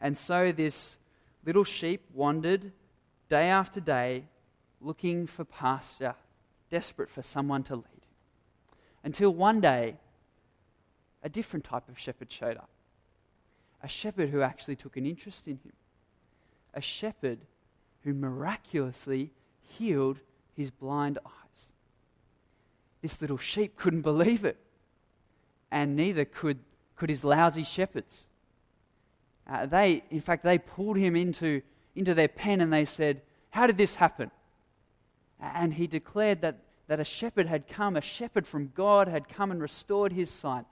And 0.00 0.16
so 0.16 0.52
this 0.52 0.96
little 1.44 1.64
sheep 1.64 2.02
wandered 2.12 2.72
day 3.28 3.48
after 3.48 3.80
day 3.80 4.24
looking 4.80 5.26
for 5.26 5.44
pasture, 5.44 6.14
desperate 6.70 7.10
for 7.10 7.22
someone 7.22 7.62
to 7.64 7.76
lead. 7.76 7.84
Until 9.04 9.32
one 9.32 9.60
day, 9.60 9.96
a 11.22 11.28
different 11.28 11.64
type 11.64 11.88
of 11.88 11.98
shepherd 11.98 12.30
showed 12.30 12.56
up. 12.56 12.70
A 13.82 13.88
shepherd 13.88 14.30
who 14.30 14.42
actually 14.42 14.76
took 14.76 14.96
an 14.96 15.06
interest 15.06 15.48
in 15.48 15.54
him. 15.54 15.72
A 16.74 16.80
shepherd 16.80 17.38
who 18.04 18.14
miraculously 18.14 19.30
healed 19.60 20.18
his 20.56 20.70
blind 20.70 21.18
eyes. 21.24 21.72
This 23.02 23.20
little 23.20 23.38
sheep 23.38 23.76
couldn't 23.76 24.02
believe 24.02 24.44
it, 24.44 24.58
and 25.70 25.96
neither 25.96 26.24
could, 26.24 26.58
could 26.96 27.08
his 27.08 27.24
lousy 27.24 27.64
shepherds. 27.64 28.26
Uh, 29.48 29.66
they, 29.66 30.04
in 30.10 30.20
fact, 30.20 30.44
they 30.44 30.58
pulled 30.58 30.96
him 30.96 31.16
into, 31.16 31.62
into 31.96 32.14
their 32.14 32.28
pen 32.28 32.60
and 32.60 32.72
they 32.72 32.84
said, 32.84 33.22
How 33.50 33.66
did 33.66 33.78
this 33.78 33.94
happen? 33.96 34.30
And 35.40 35.74
he 35.74 35.86
declared 35.86 36.42
that, 36.42 36.58
that 36.86 37.00
a 37.00 37.04
shepherd 37.04 37.46
had 37.46 37.66
come, 37.66 37.96
a 37.96 38.02
shepherd 38.02 38.46
from 38.46 38.72
God 38.74 39.08
had 39.08 39.28
come 39.28 39.50
and 39.50 39.60
restored 39.60 40.12
his 40.12 40.30
sight. 40.30 40.66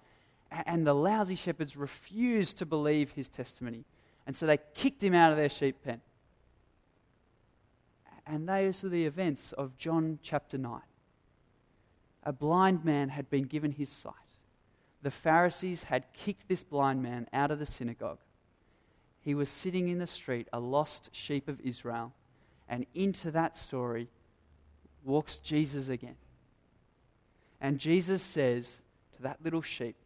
And 0.51 0.87
the 0.87 0.95
lousy 0.95 1.35
shepherds 1.35 1.77
refused 1.77 2.59
to 2.59 2.67
believe 2.67 3.13
his 3.13 3.29
testimony. 3.29 3.85
And 4.27 4.35
so 4.35 4.47
they 4.47 4.59
kicked 4.75 5.03
him 5.03 5.15
out 5.15 5.31
of 5.31 5.37
their 5.37 5.49
sheep 5.49 5.77
pen. 5.85 6.01
And 8.27 8.49
those 8.49 8.83
were 8.83 8.89
the 8.89 9.07
events 9.07 9.53
of 9.53 9.77
John 9.79 10.19
chapter 10.23 10.59
9. 10.59 10.81
A 12.25 12.33
blind 12.33 12.85
man 12.85 13.09
had 13.09 13.31
been 13.31 13.45
given 13.45 13.73
his 13.73 13.89
sight. 13.89 14.15
The 15.03 15.11
Pharisees 15.11 15.85
had 15.85 16.13
kicked 16.13 16.49
this 16.49 16.65
blind 16.65 17.03
man 17.03 17.27
out 17.33 17.51
of 17.51 17.59
the 17.59 17.67
synagogue. 17.67 18.19
He 19.21 19.35
was 19.35 19.49
sitting 19.49 19.89
in 19.89 19.99
the 19.99 20.07
street, 20.07 20.49
a 20.53 20.61
lost 20.61 21.11
sheep 21.13 21.49
of 21.49 21.61
Israel. 21.61 22.13
And 22.69 22.85
into 22.95 23.31
that 23.31 23.57
story 23.57 24.09
walks 25.05 25.39
Jesus 25.39 25.89
again. 25.89 26.17
And 27.61 27.79
Jesus 27.79 28.23
says 28.23 28.83
to 29.17 29.23
that 29.23 29.39
little 29.43 29.63
sheep, 29.63 29.97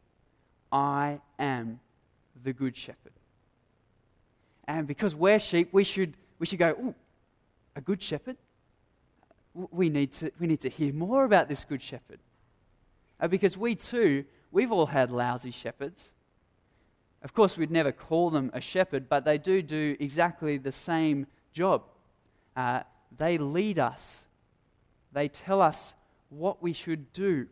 I 0.72 1.20
am 1.38 1.78
the 2.42 2.52
good 2.52 2.76
shepherd. 2.76 3.12
And 4.66 4.86
because 4.86 5.14
we're 5.14 5.38
sheep, 5.38 5.68
we 5.72 5.84
should, 5.84 6.14
we 6.38 6.46
should 6.46 6.58
go, 6.58 6.70
Ooh, 6.70 6.94
a 7.76 7.80
good 7.80 8.02
shepherd? 8.02 8.36
We 9.54 9.90
need, 9.90 10.12
to, 10.14 10.32
we 10.40 10.46
need 10.46 10.60
to 10.60 10.70
hear 10.70 10.94
more 10.94 11.24
about 11.24 11.48
this 11.48 11.64
good 11.64 11.82
shepherd. 11.82 12.20
Uh, 13.20 13.28
because 13.28 13.56
we 13.56 13.74
too, 13.74 14.24
we've 14.50 14.72
all 14.72 14.86
had 14.86 15.10
lousy 15.10 15.50
shepherds. 15.50 16.08
Of 17.22 17.34
course, 17.34 17.56
we'd 17.56 17.70
never 17.70 17.92
call 17.92 18.30
them 18.30 18.50
a 18.54 18.60
shepherd, 18.60 19.08
but 19.08 19.24
they 19.24 19.38
do 19.38 19.62
do 19.62 19.96
exactly 20.00 20.56
the 20.56 20.72
same 20.72 21.26
job. 21.52 21.82
Uh, 22.56 22.80
they 23.16 23.38
lead 23.38 23.78
us, 23.78 24.26
they 25.12 25.28
tell 25.28 25.60
us 25.60 25.94
what 26.30 26.62
we 26.62 26.72
should 26.72 27.12
do, 27.12 27.46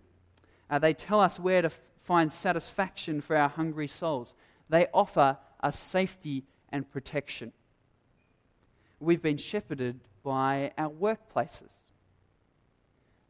uh, 0.70 0.78
they 0.78 0.94
tell 0.94 1.20
us 1.20 1.38
where 1.38 1.62
to 1.62 1.70
find 2.00 2.32
satisfaction 2.32 3.20
for 3.20 3.36
our 3.36 3.48
hungry 3.48 3.86
souls, 3.86 4.34
they 4.68 4.86
offer 4.92 5.38
us 5.62 5.78
safety 5.78 6.44
and 6.70 6.90
protection. 6.90 7.52
We've 8.98 9.22
been 9.22 9.36
shepherded 9.36 10.00
by 10.22 10.72
our 10.76 10.90
workplaces, 10.90 11.72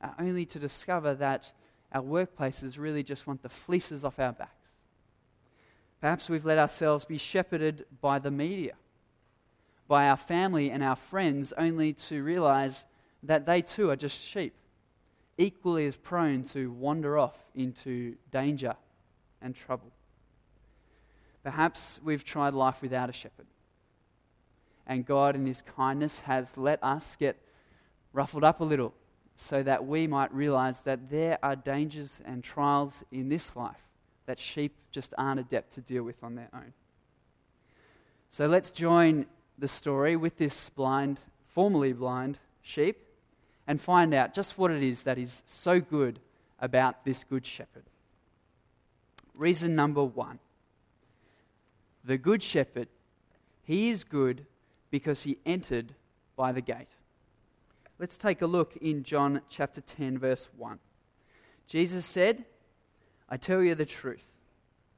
uh, 0.02 0.10
only 0.18 0.46
to 0.46 0.58
discover 0.58 1.14
that 1.14 1.52
our 1.92 2.02
workplaces 2.02 2.78
really 2.78 3.02
just 3.02 3.26
want 3.26 3.42
the 3.42 3.48
fleeces 3.48 4.04
off 4.04 4.18
our 4.18 4.32
backs. 4.32 4.54
Perhaps 6.00 6.30
we've 6.30 6.44
let 6.44 6.58
ourselves 6.58 7.04
be 7.04 7.18
shepherded 7.18 7.84
by 8.00 8.18
the 8.18 8.30
media, 8.30 8.74
by 9.86 10.08
our 10.08 10.16
family 10.16 10.70
and 10.70 10.82
our 10.82 10.96
friends, 10.96 11.52
only 11.58 11.92
to 11.92 12.22
realize 12.22 12.86
that 13.22 13.44
they 13.44 13.60
too 13.60 13.90
are 13.90 13.96
just 13.96 14.24
sheep, 14.24 14.54
equally 15.40 15.86
as 15.86 15.96
prone 15.96 16.44
to 16.44 16.70
wander 16.70 17.18
off 17.18 17.44
into 17.54 18.14
danger 18.30 18.74
and 19.40 19.54
trouble. 19.54 19.90
Perhaps 21.42 21.98
we've 22.04 22.24
tried 22.24 22.54
life 22.54 22.82
without 22.82 23.08
a 23.08 23.12
shepherd 23.12 23.46
and 24.90 25.06
God, 25.06 25.36
in 25.36 25.46
His 25.46 25.62
kindness, 25.62 26.20
has 26.20 26.58
let 26.58 26.82
us 26.82 27.14
get 27.14 27.36
ruffled 28.12 28.42
up 28.42 28.60
a 28.60 28.64
little 28.64 28.92
so 29.36 29.62
that 29.62 29.86
we 29.86 30.08
might 30.08 30.34
realize 30.34 30.80
that 30.80 31.10
there 31.10 31.38
are 31.44 31.54
dangers 31.54 32.20
and 32.24 32.42
trials 32.42 33.04
in 33.12 33.28
this 33.28 33.54
life 33.54 33.86
that 34.26 34.40
sheep 34.40 34.74
just 34.90 35.14
aren't 35.16 35.38
adept 35.38 35.74
to 35.74 35.80
deal 35.80 36.02
with 36.02 36.24
on 36.24 36.34
their 36.34 36.48
own. 36.52 36.72
So 38.30 38.48
let's 38.48 38.72
join 38.72 39.26
the 39.56 39.68
story 39.68 40.16
with 40.16 40.38
this 40.38 40.68
blind, 40.70 41.20
formerly 41.40 41.92
blind 41.92 42.40
sheep 42.60 43.06
and 43.70 43.80
find 43.80 44.12
out 44.12 44.34
just 44.34 44.58
what 44.58 44.72
it 44.72 44.82
is 44.82 45.04
that 45.04 45.16
is 45.16 45.42
so 45.46 45.78
good 45.78 46.18
about 46.58 47.04
this 47.04 47.22
good 47.22 47.46
shepherd. 47.46 47.84
Reason 49.32 49.76
number 49.76 50.02
one 50.02 50.40
the 52.02 52.18
good 52.18 52.42
shepherd, 52.42 52.88
he 53.62 53.88
is 53.88 54.02
good 54.02 54.44
because 54.90 55.22
he 55.22 55.38
entered 55.46 55.94
by 56.34 56.50
the 56.50 56.60
gate. 56.60 56.88
Let's 57.96 58.18
take 58.18 58.42
a 58.42 58.46
look 58.48 58.76
in 58.78 59.04
John 59.04 59.40
chapter 59.48 59.80
10, 59.80 60.18
verse 60.18 60.48
1. 60.56 60.80
Jesus 61.68 62.04
said, 62.04 62.46
I 63.28 63.36
tell 63.36 63.62
you 63.62 63.76
the 63.76 63.86
truth. 63.86 64.34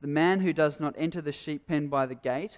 The 0.00 0.08
man 0.08 0.40
who 0.40 0.54
does 0.54 0.80
not 0.80 0.94
enter 0.96 1.20
the 1.20 1.30
sheep 1.30 1.66
pen 1.66 1.88
by 1.88 2.06
the 2.06 2.14
gate, 2.14 2.56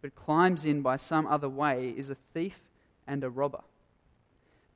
but 0.00 0.14
climbs 0.14 0.64
in 0.64 0.80
by 0.80 0.96
some 0.96 1.26
other 1.26 1.50
way, 1.50 1.92
is 1.94 2.08
a 2.08 2.16
thief 2.32 2.62
and 3.06 3.22
a 3.22 3.28
robber. 3.28 3.60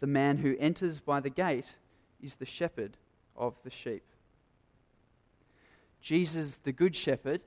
The 0.05 0.09
man 0.09 0.37
who 0.37 0.55
enters 0.61 1.01
by 1.01 1.21
the 1.21 1.31
gate 1.31 1.77
is 2.21 2.35
the 2.35 2.45
shepherd 2.45 2.99
of 3.35 3.57
the 3.65 3.71
sheep. 3.71 4.05
Jesus, 6.03 6.57
the 6.57 6.73
Good 6.73 6.95
Shepherd, 6.95 7.43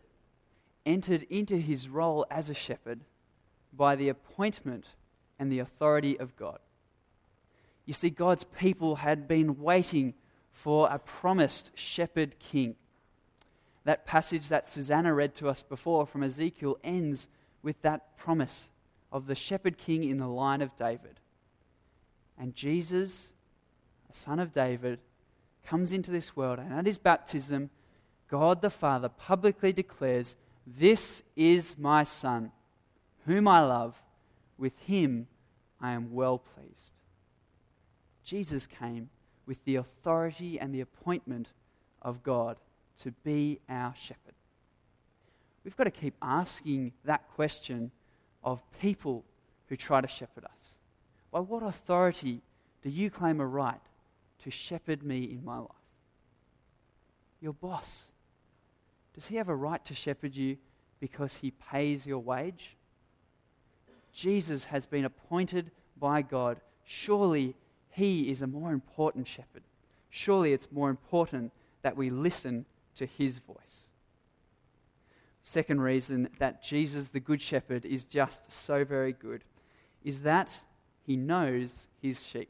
entered 0.84 1.28
into 1.30 1.58
his 1.58 1.88
role 1.88 2.26
as 2.32 2.50
a 2.50 2.56
shepherd 2.56 3.02
by 3.72 3.96
the 3.96 4.10
appointment 4.10 4.96
and 5.38 5.52
the 5.52 5.60
authority 5.60 6.20
of 6.20 6.36
God. 6.36 6.58
You 7.86 7.94
see, 7.94 8.10
God's 8.10 8.46
people 8.46 8.96
had 8.96 9.28
been 9.28 9.62
waiting 9.62 10.16
for 10.52 10.90
a 10.90 10.98
promised 10.98 11.74
shepherd 11.76 12.40
king. 12.40 12.76
That 13.84 14.08
passage 14.08 14.48
that 14.48 14.68
Susanna 14.68 15.14
read 15.14 15.36
to 15.36 15.48
us 15.48 15.62
before 15.62 16.08
from 16.08 16.24
Ezekiel 16.24 16.80
ends 16.84 17.28
with 17.62 17.80
that 17.84 18.18
promise 18.18 18.70
of 19.12 19.28
the 19.28 19.36
shepherd 19.36 19.78
king 19.78 20.04
in 20.04 20.18
the 20.18 20.28
line 20.28 20.64
of 20.64 20.76
David. 20.76 21.20
And 22.38 22.56
Jesus, 22.56 23.34
a 24.10 24.14
son 24.14 24.40
of 24.40 24.54
David, 24.54 25.00
comes 25.66 25.92
into 25.92 26.12
this 26.12 26.36
world, 26.36 26.60
and 26.60 26.74
at 26.74 26.86
his 26.86 26.98
baptism, 26.98 27.70
God 28.28 28.62
the 28.62 28.70
Father 28.70 29.10
publicly 29.10 29.74
declares, 29.74 30.36
This 30.66 31.24
is 31.36 31.78
my 31.78 32.04
Son, 32.04 32.52
whom 33.26 33.48
I 33.48 33.62
love. 33.62 33.96
With 34.58 34.78
him 34.80 35.28
I 35.80 35.92
am 35.92 36.14
well 36.14 36.40
pleased. 36.40 36.94
Jesus 38.24 38.68
came 38.68 39.10
with 39.46 39.64
the 39.64 39.76
authority 39.76 40.60
and 40.60 40.74
the 40.74 40.82
appointment 40.82 41.50
of 42.02 42.24
God 42.24 42.58
to 43.04 43.12
be 43.24 43.60
our 43.70 43.94
shepherd. 43.96 44.34
We've 45.64 45.76
got 45.76 45.86
to 45.86 45.92
keep 45.92 46.16
asking 46.22 46.94
that 47.06 47.28
question 47.36 47.92
of 48.44 48.64
people 48.82 49.24
who 49.68 49.76
try 49.76 50.02
to 50.02 50.08
shepherd 50.08 50.46
us. 50.46 50.78
By 51.32 51.40
what 51.40 51.64
authority 51.64 52.42
do 52.82 52.90
you 52.90 53.10
claim 53.10 53.40
a 53.40 53.46
right 53.46 53.82
to 54.44 54.52
shepherd 54.52 55.04
me 55.04 55.24
in 55.24 55.44
my 55.44 55.58
life? 55.58 55.72
Your 57.42 57.54
boss. 57.54 58.12
Does 59.14 59.28
he 59.28 59.36
have 59.36 59.50
a 59.50 59.56
right 59.56 59.84
to 59.86 59.96
shepherd 59.96 60.36
you 60.36 60.58
because 61.00 61.36
he 61.36 61.52
pays 61.52 62.06
your 62.06 62.20
wage? 62.20 62.76
Jesus 64.14 64.66
has 64.66 64.86
been 64.86 65.06
appointed 65.06 65.72
by 66.00 66.22
God. 66.22 66.60
Surely 66.86 67.56
he 67.90 68.32
is 68.32 68.42
a 68.42 68.48
more 68.48 68.72
important 68.72 69.28
shepherd. 69.28 69.64
Surely 70.10 70.54
it's 70.54 70.72
more 70.72 70.90
important 70.90 71.52
that 71.82 71.98
we 71.98 72.10
listen 72.10 72.66
to 72.96 73.06
his 73.06 73.40
voice. 73.40 73.90
Second 75.42 75.82
reason 75.82 76.30
that 76.40 76.62
Jesus, 76.64 77.10
the 77.10 77.20
Good 77.20 77.42
Shepherd, 77.42 77.86
is 77.86 78.06
just 78.06 78.52
so 78.52 78.84
very 78.84 79.14
good 79.14 79.44
is 80.04 80.22
that 80.22 80.62
he 81.08 81.16
knows 81.16 81.88
his 82.02 82.24
sheep. 82.28 82.50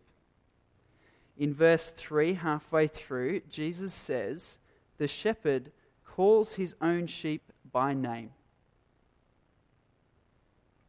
In 1.38 1.54
verse 1.54 1.92
3, 1.92 2.34
halfway 2.34 2.88
through, 2.88 3.42
Jesus 3.42 3.94
says, 3.94 4.58
The 4.98 5.08
shepherd 5.08 5.72
calls 6.04 6.56
his 6.56 6.76
own 6.82 7.06
sheep 7.06 7.54
by 7.72 7.94
name. 7.94 8.32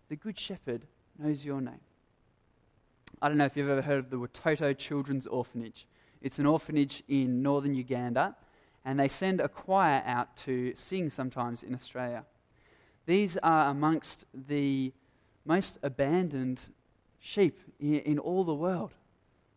The 0.09 0.17
Good 0.17 0.39
Shepherd 0.39 0.87
knows 1.19 1.45
your 1.45 1.61
name. 1.61 1.81
I 3.21 3.29
don't 3.29 3.37
know 3.37 3.45
if 3.45 3.59
you've 3.59 3.69
ever 3.69 3.83
heard 3.83 3.99
of 3.99 4.09
the 4.09 4.17
Watoto 4.17 4.77
Children's 4.77 5.27
Orphanage. 5.27 5.87
It's 6.23 6.39
an 6.39 6.47
orphanage 6.47 7.03
in 7.09 7.43
northern 7.43 7.75
Uganda, 7.75 8.35
and 8.87 8.99
they 8.99 9.09
send 9.09 9.41
a 9.41 9.49
choir 9.49 10.03
out 10.07 10.35
to 10.39 10.73
sing 10.77 11.11
sometimes 11.11 11.63
in 11.63 11.75
Australia. 11.75 12.25
These 13.05 13.37
are 13.43 13.71
amongst 13.71 14.25
the 14.33 14.95
most 15.45 15.79
abandoned 15.83 16.71
sheep 17.21 17.59
in, 17.81 18.19
all 18.19 18.45
the 18.45 18.55
world, 18.55 18.95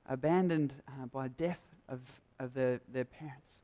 abandoned 0.07 0.73
uh, 0.87 1.05
by 1.05 1.27
death 1.27 1.61
of, 1.87 1.99
of 2.39 2.53
their, 2.53 2.81
their 2.91 3.05
parents. 3.05 3.59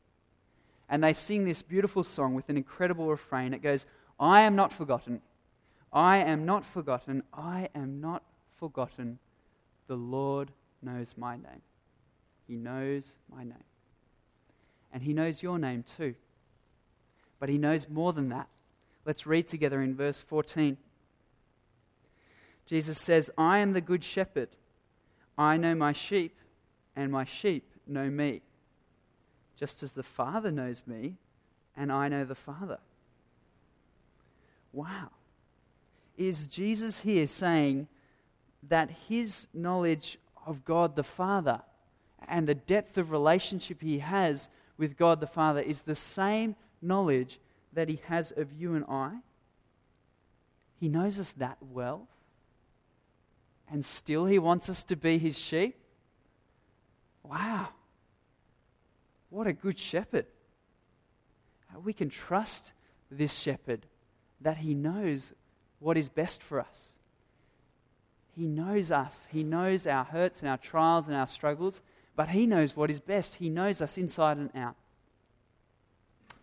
And 0.90 1.04
they 1.04 1.14
sing 1.14 1.46
this 1.46 1.62
beautiful 1.62 2.04
song 2.04 2.34
with 2.34 2.50
an 2.50 2.58
incredible 2.58 3.08
refrain. 3.08 3.54
It 3.54 3.62
goes, 3.62 3.86
I 4.20 4.42
am 4.42 4.56
not 4.56 4.72
forgotten. 4.72 5.22
I 5.92 6.18
am 6.18 6.46
not 6.46 6.66
forgotten. 6.66 7.24
I 7.34 7.70
am 7.76 8.00
not 8.00 8.24
forgotten. 8.52 9.20
The 9.88 9.96
Lord 9.96 10.52
knows 10.82 11.16
my 11.18 11.36
name. 11.36 11.62
He 12.48 12.56
knows 12.56 13.18
my 13.34 13.44
name. 13.44 13.64
And 14.94 15.04
He 15.04 15.14
knows 15.14 15.44
your 15.44 15.60
name 15.60 15.84
too. 15.84 16.16
But 17.40 17.50
He 17.50 17.58
knows 17.58 17.90
more 17.90 18.14
than 18.14 18.30
that. 18.30 18.48
Let's 19.06 19.28
read 19.28 19.48
together 19.48 19.82
in 19.82 19.96
verse 19.96 20.20
14. 20.20 20.78
Jesus 22.68 23.00
says, 23.00 23.32
I 23.38 23.60
am 23.60 23.74
the 23.74 23.82
good 23.82 24.04
shepherd. 24.04 24.50
I 25.38 25.58
know 25.58 25.74
my 25.74 25.94
sheep, 25.94 26.38
and 26.96 27.12
my 27.12 27.24
sheep 27.24 27.72
know 27.88 28.10
me, 28.10 28.42
just 29.56 29.82
as 29.82 29.94
the 29.94 30.04
Father 30.04 30.52
knows 30.52 30.84
me, 30.86 31.16
and 31.76 31.92
I 31.92 32.10
know 32.10 32.26
the 32.26 32.36
Father. 32.36 32.80
Wow. 34.74 35.10
Is 36.18 36.48
Jesus 36.48 37.00
here 37.00 37.26
saying 37.26 37.88
that 38.68 38.90
his 39.08 39.48
knowledge 39.54 40.20
of 40.46 40.66
God 40.66 40.96
the 40.96 41.04
Father 41.04 41.62
and 42.28 42.48
the 42.48 42.56
depth 42.56 42.98
of 42.98 43.12
relationship 43.12 43.82
he 43.82 44.00
has 44.00 44.50
with 44.78 44.98
God 44.98 45.22
the 45.22 45.28
Father 45.28 45.62
is 45.62 45.82
the 45.82 45.96
same 45.96 46.56
knowledge 46.82 47.40
that 47.72 47.88
he 47.88 48.02
has 48.08 48.32
of 48.32 48.52
you 48.52 48.76
and 48.76 48.84
I? 48.90 49.20
He 50.80 50.90
knows 50.90 51.20
us 51.20 51.32
that 51.34 51.58
well 51.62 52.08
and 53.70 53.86
still 53.86 54.26
he 54.26 54.40
wants 54.40 54.70
us 54.70 54.84
to 54.86 54.96
be 54.96 55.18
his 55.18 55.38
sheep? 55.38 55.76
Wow. 57.24 57.70
What 59.30 59.48
a 59.48 59.54
good 59.54 59.78
shepherd. 59.78 60.26
We 61.84 61.94
can 61.94 62.10
trust 62.10 62.74
this 63.12 63.34
shepherd 63.34 63.86
that 64.42 64.58
he 64.58 64.74
knows 64.74 65.34
what 65.80 65.98
is 65.98 66.10
best 66.10 66.42
for 66.42 66.60
us. 66.60 66.94
He 68.36 68.48
knows 68.48 68.92
us. 68.92 69.28
He 69.32 69.44
knows 69.44 69.86
our 69.86 70.04
hurts 70.04 70.42
and 70.42 70.50
our 70.50 70.58
trials 70.58 71.08
and 71.08 71.16
our 71.16 71.28
struggles, 71.28 71.82
but 72.16 72.30
he 72.30 72.48
knows 72.48 72.76
what 72.76 72.90
is 72.90 73.00
best. 73.00 73.36
He 73.36 73.50
knows 73.50 73.82
us 73.82 73.98
inside 73.98 74.38
and 74.38 74.52
out. 74.56 74.76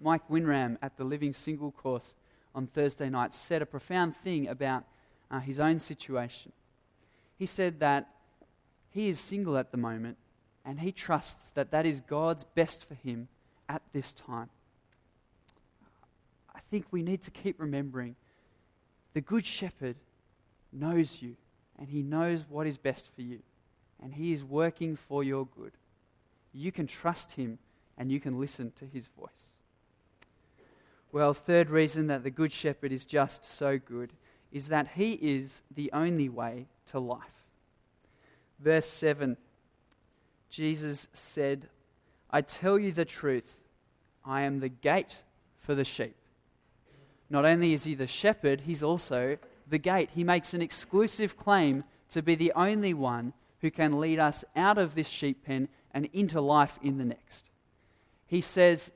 Mike 0.01 0.29
Winram 0.29 0.77
at 0.83 0.97
the 0.97 1.05
Living 1.05 1.33
Single 1.33 1.71
course 1.71 2.17
on 2.55 2.67
Thursday 2.67 3.09
night 3.09 3.33
said 3.33 3.63
a 3.63 3.67
profound 3.67 4.17
thing 4.17 4.49
about 4.49 4.85
uh, 5.31 5.41
his 5.41 5.59
own 5.59 5.79
situation 5.79 6.53
he 7.37 7.47
said 7.47 7.81
that 7.81 8.09
he 8.90 9.09
is 9.09 9.18
single 9.18 9.57
at 9.57 9.70
the 9.70 9.77
moment 9.77 10.16
and 10.64 10.81
he 10.81 10.92
trusts 10.92 11.51
that 11.55 11.70
that 11.73 11.85
is 11.85 12.01
God's 12.01 12.44
best 12.44 12.87
for 12.87 12.94
him 12.94 13.29
at 13.68 13.83
this 13.92 14.12
time. 14.12 14.51
I 16.55 16.61
think 16.70 16.87
we 16.90 17.03
need 17.03 17.23
to 17.23 17.31
keep 17.31 17.61
remembering 17.61 18.16
the 19.12 19.20
Good 19.20 19.47
Shepherd 19.47 19.97
knows 20.73 21.23
you 21.23 21.37
and 21.79 21.88
he 21.88 22.03
knows 22.03 22.44
what 22.49 22.66
is 22.66 22.77
best 22.77 23.09
for 23.14 23.23
you 23.23 23.40
and 24.03 24.14
he 24.14 24.33
is 24.33 24.44
working 24.44 24.97
for 24.97 25.25
your 25.25 25.47
good. 25.47 25.73
You 26.53 26.70
can 26.70 26.87
trust 26.87 27.33
him 27.33 27.59
and 27.97 28.11
you 28.11 28.20
can 28.20 28.38
listen 28.38 28.73
to 28.77 28.87
his 28.87 29.07
voice. 29.07 29.55
Well, 31.12 31.33
third 31.33 31.70
reason 31.70 32.09
that 32.09 32.25
the 32.25 32.31
Good 32.31 32.53
Shepherd 32.53 32.92
is 32.92 33.05
just 33.05 33.44
so 33.44 33.79
good 33.79 34.12
is 34.51 34.68
that 34.68 34.88
he 34.94 35.14
is 35.14 35.62
the 35.73 35.90
only 35.92 36.29
way 36.29 36.66
to 36.90 36.99
life. 36.99 37.47
Verse 38.59 38.87
7 38.87 39.37
Jesus 40.55 41.09
said, 41.12 41.68
I 42.31 42.40
tell 42.40 42.79
you 42.79 42.92
the 42.92 43.05
truth, 43.05 43.62
I 44.25 44.42
am 44.42 44.61
the 44.61 44.68
gate 44.68 45.25
for 45.59 45.75
the 45.75 45.85
sheep. 45.85 46.14
Not 47.29 47.44
only 47.44 47.73
is 47.73 47.83
he 47.83 47.94
the 47.94 48.07
shepherd, 48.07 48.61
he's 48.61 48.83
also 48.83 49.37
the 49.66 49.79
gate. 49.79 50.11
He 50.14 50.23
makes 50.23 50.55
an 50.55 50.62
exclusive 50.62 51.37
claim 51.37 51.83
to 52.11 52.23
be 52.23 52.37
the 52.37 52.53
only 52.55 52.94
one 52.94 53.33
who 53.62 53.70
can 53.73 53.99
lead 53.99 54.20
us 54.20 54.44
out 54.55 54.79
of 54.79 54.94
this 54.94 55.09
sheep 55.09 55.44
pen 55.44 55.68
and 55.90 56.09
into 56.12 56.40
life 56.40 56.79
in 56.83 56.99
the 56.99 57.05
next. 57.05 57.51
He 58.27 58.40
says 58.40 58.92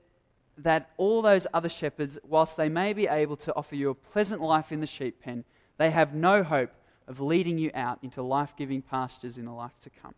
that 0.59 0.91
all 0.97 1.23
those 1.23 1.47
other 1.53 1.69
shepherds, 1.69 2.19
whilst 2.23 2.57
they 2.57 2.69
may 2.69 2.93
be 2.93 3.09
able 3.09 3.37
to 3.37 3.55
offer 3.57 3.75
you 3.75 3.91
a 3.91 3.95
pleasant 3.95 4.41
life 4.41 4.71
in 4.71 4.79
the 4.79 4.87
sheep 4.87 5.21
pen, 5.21 5.45
they 5.77 5.91
have 5.91 6.15
no 6.15 6.45
hope 6.45 6.71
of 7.09 7.21
leading 7.21 7.59
you 7.59 7.73
out 7.75 7.99
into 8.03 8.23
life 8.23 8.55
giving 8.57 8.83
pastures 8.83 9.37
in 9.37 9.47
the 9.47 9.53
life 9.53 9.77
to 9.81 9.91
come. 9.91 10.15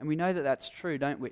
And 0.00 0.08
we 0.08 0.16
know 0.16 0.32
that 0.32 0.42
that's 0.42 0.68
true, 0.68 0.98
don't 0.98 1.20
we? 1.20 1.30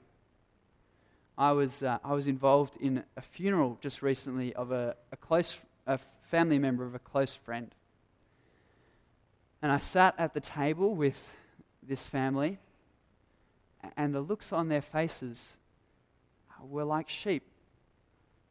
I 1.36 1.52
was, 1.52 1.82
uh, 1.82 1.98
I 2.04 2.12
was 2.12 2.28
involved 2.28 2.76
in 2.76 3.02
a 3.16 3.22
funeral 3.22 3.78
just 3.80 4.02
recently 4.02 4.54
of 4.54 4.70
a, 4.70 4.94
a 5.10 5.16
close 5.16 5.58
a 5.86 5.98
family 5.98 6.58
member 6.58 6.84
of 6.84 6.94
a 6.94 6.98
close 6.98 7.34
friend. 7.34 7.74
And 9.60 9.70
I 9.70 9.78
sat 9.78 10.14
at 10.18 10.34
the 10.34 10.40
table 10.40 10.94
with 10.94 11.28
this 11.82 12.06
family, 12.06 12.58
and 13.96 14.14
the 14.14 14.20
looks 14.20 14.52
on 14.52 14.68
their 14.68 14.82
faces 14.82 15.56
were 16.62 16.84
like 16.84 17.08
sheep 17.08 17.42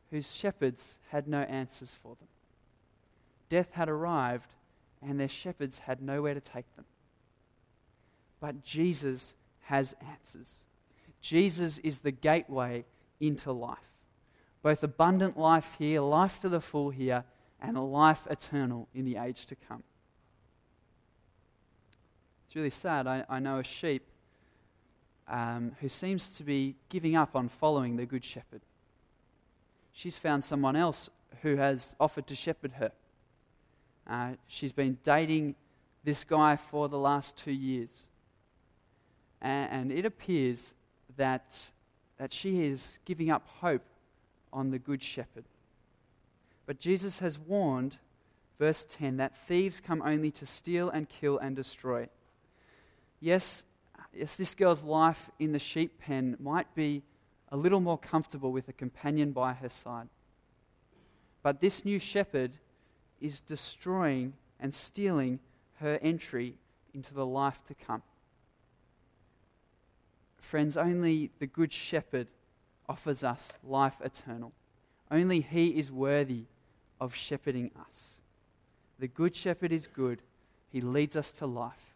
whose 0.10 0.36
shepherds 0.36 0.96
had 1.10 1.28
no 1.28 1.42
answers 1.42 1.96
for 1.96 2.16
them. 2.16 2.28
Death 3.48 3.72
had 3.72 3.88
arrived, 3.88 4.54
and 5.02 5.20
their 5.20 5.28
shepherds 5.28 5.80
had 5.80 6.02
nowhere 6.02 6.34
to 6.34 6.42
take 6.42 6.76
them. 6.76 6.86
But 8.40 8.64
Jesus 8.64 9.36
has 9.62 9.96
answers. 10.12 10.64
Jesus 11.22 11.78
is 11.80 12.00
the 12.00 12.12
gateway 12.12 12.86
into 13.20 13.52
life. 13.52 13.78
Both 14.64 14.84
abundant 14.84 15.38
life 15.38 15.76
here, 15.78 16.02
life 16.02 16.40
to 16.42 16.50
the 16.50 16.62
full 16.62 16.90
here, 16.90 17.24
and 17.62 17.78
a 17.78 17.82
life 17.82 18.28
eternal 18.30 18.88
in 18.94 19.06
the 19.06 19.18
age 19.18 19.46
to 19.48 19.56
come. 19.56 19.84
It's 22.46 22.56
really 22.56 22.70
sad. 22.70 23.08
I, 23.08 23.24
I 23.30 23.40
know 23.40 23.60
a 23.60 23.64
sheep 23.64 24.04
um, 25.28 25.72
who 25.80 25.88
seems 25.88 26.36
to 26.38 26.44
be 26.44 26.76
giving 26.90 27.16
up 27.16 27.36
on 27.36 27.48
following 27.48 27.96
the 27.96 28.06
Good 28.06 28.26
Shepherd. 28.26 28.62
She's 29.94 30.18
found 30.18 30.44
someone 30.44 30.76
else 30.76 31.10
who 31.42 31.56
has 31.56 31.96
offered 32.00 32.28
to 32.28 32.36
shepherd 32.36 32.74
her. 32.74 32.92
Uh, 34.12 34.32
she's 34.46 34.74
been 34.74 34.98
dating 35.06 35.56
this 36.04 36.26
guy 36.26 36.58
for 36.58 36.90
the 36.90 36.98
last 36.98 37.38
two 37.38 37.52
years. 37.54 38.10
And, 39.42 39.72
and 39.72 39.92
it 39.92 40.06
appears 40.06 40.74
that, 41.16 41.58
that 42.18 42.34
she 42.34 42.66
is 42.66 43.00
giving 43.06 43.32
up 43.32 43.48
hope 43.62 43.86
on 44.52 44.70
the 44.70 44.80
Good 44.80 45.02
Shepherd. 45.02 45.46
But 46.66 46.78
Jesus 46.78 47.20
has 47.20 47.40
warned, 47.40 48.00
verse 48.60 48.86
10, 48.90 49.16
that 49.16 49.38
thieves 49.48 49.80
come 49.80 50.02
only 50.02 50.30
to 50.32 50.46
steal 50.46 50.90
and 50.90 51.08
kill 51.08 51.38
and 51.38 51.56
destroy. 51.56 52.10
Yes, 53.22 53.64
yes, 54.14 54.36
this 54.36 54.54
girl's 54.56 54.84
life 54.84 55.30
in 55.40 55.54
the 55.54 55.60
sheep 55.60 56.02
pen 56.02 56.36
might 56.38 56.76
be 56.76 57.04
a 57.50 57.56
little 57.56 57.80
more 57.80 57.98
comfortable 57.98 58.52
with 58.52 58.68
a 58.68 58.74
companion 58.74 59.32
by 59.32 59.54
her 59.54 59.70
side. 59.70 60.10
But 61.44 61.62
this 61.62 61.86
new 61.86 61.98
shepherd 61.98 62.58
is 63.22 63.40
destroying 63.40 64.34
and 64.60 64.74
stealing 64.74 65.40
her 65.80 66.00
entry 66.02 66.56
into 66.94 67.14
the 67.14 67.26
life 67.26 67.60
to 67.68 67.74
come. 67.74 68.04
Friends, 70.38 70.76
only 70.76 71.32
the 71.40 71.48
Good 71.48 71.72
Shepherd 71.72 72.28
offers 72.90 73.24
us 73.24 73.54
life 73.64 73.96
eternal. 74.04 74.52
Only 75.10 75.42
He 75.42 75.70
is 75.70 75.92
worthy 75.92 76.46
of 77.00 77.16
shepherding 77.16 77.72
us. 77.80 78.20
The 79.00 79.08
Good 79.08 79.36
Shepherd 79.36 79.72
is 79.72 79.88
good, 79.88 80.22
He 80.72 80.82
leads 80.82 81.16
us 81.16 81.32
to 81.34 81.46
life. 81.46 81.96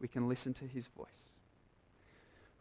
We 0.00 0.08
can 0.08 0.28
listen 0.28 0.54
to 0.54 0.66
His 0.66 0.86
voice. 0.86 1.06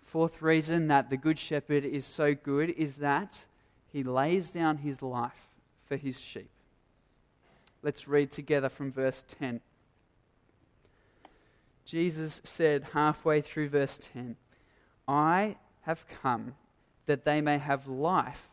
Fourth 0.02 0.42
reason 0.42 0.88
that 0.88 1.10
the 1.10 1.18
Good 1.18 1.38
Shepherd 1.38 1.84
is 1.84 2.06
so 2.06 2.34
good 2.34 2.70
is 2.72 2.94
that 2.94 3.46
He 3.92 4.04
lays 4.04 4.52
down 4.52 4.78
His 4.78 5.02
life 5.02 5.48
for 5.84 5.96
His 5.96 6.20
sheep. 6.20 6.50
Let's 7.86 8.08
read 8.08 8.32
together 8.32 8.68
from 8.68 8.92
verse 8.92 9.24
10. 9.28 9.62
Jesus 11.86 12.42
said 12.44 12.88
halfway 12.94 13.42
through 13.42 13.70
verse 13.70 14.00
10, 14.12 14.38
I 15.08 15.58
have 15.82 16.08
come 16.08 16.56
that 17.06 17.26
they 17.26 17.42
may 17.42 17.60
have 17.60 17.86
life 17.86 18.50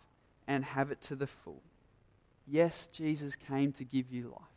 and 0.47 0.66
have 0.66 0.90
it 0.90 1.01
to 1.01 1.16
the 1.16 1.27
full. 1.27 1.62
Yes, 2.47 2.87
Jesus 2.88 3.35
came 3.35 3.73
to 3.73 3.85
give 3.85 4.12
you 4.12 4.25
life. 4.25 4.53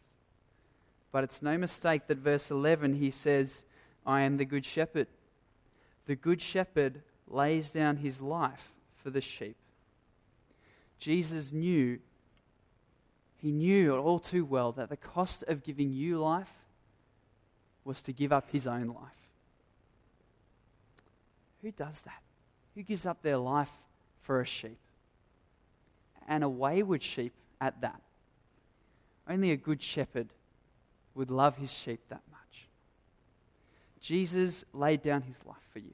But 1.09 1.23
it's 1.23 1.41
no 1.41 1.57
mistake 1.57 2.07
that 2.07 2.17
verse 2.17 2.51
11 2.51 2.95
he 2.95 3.11
says, 3.11 3.63
I 4.05 4.23
am 4.23 4.35
the 4.35 4.43
good 4.43 4.65
shepherd. 4.65 5.07
The 6.05 6.17
good 6.17 6.41
shepherd 6.41 7.01
lays 7.29 7.71
down 7.71 7.95
his 7.95 8.19
life 8.19 8.73
for 8.93 9.09
the 9.09 9.21
sheep. 9.21 9.55
Jesus 10.99 11.53
knew 11.53 11.99
he 13.45 13.51
knew 13.51 13.95
all 13.95 14.17
too 14.17 14.43
well 14.43 14.71
that 14.71 14.89
the 14.89 14.97
cost 14.97 15.43
of 15.43 15.63
giving 15.63 15.91
you 15.91 16.17
life 16.17 16.51
was 17.83 18.01
to 18.01 18.11
give 18.11 18.33
up 18.33 18.49
his 18.49 18.65
own 18.65 18.87
life. 18.87 19.29
Who 21.61 21.69
does 21.69 21.99
that? 22.05 22.23
Who 22.73 22.81
gives 22.81 23.05
up 23.05 23.21
their 23.21 23.37
life 23.37 23.69
for 24.23 24.41
a 24.41 24.47
sheep? 24.47 24.79
And 26.27 26.43
a 26.43 26.49
wayward 26.49 27.03
sheep 27.03 27.33
at 27.61 27.81
that. 27.81 28.01
Only 29.29 29.51
a 29.51 29.57
good 29.57 29.79
shepherd 29.79 30.29
would 31.13 31.29
love 31.29 31.57
his 31.57 31.71
sheep 31.71 31.99
that 32.09 32.23
much. 32.31 32.65
Jesus 34.01 34.65
laid 34.73 35.03
down 35.03 35.21
his 35.21 35.45
life 35.45 35.69
for 35.71 35.77
you. 35.77 35.93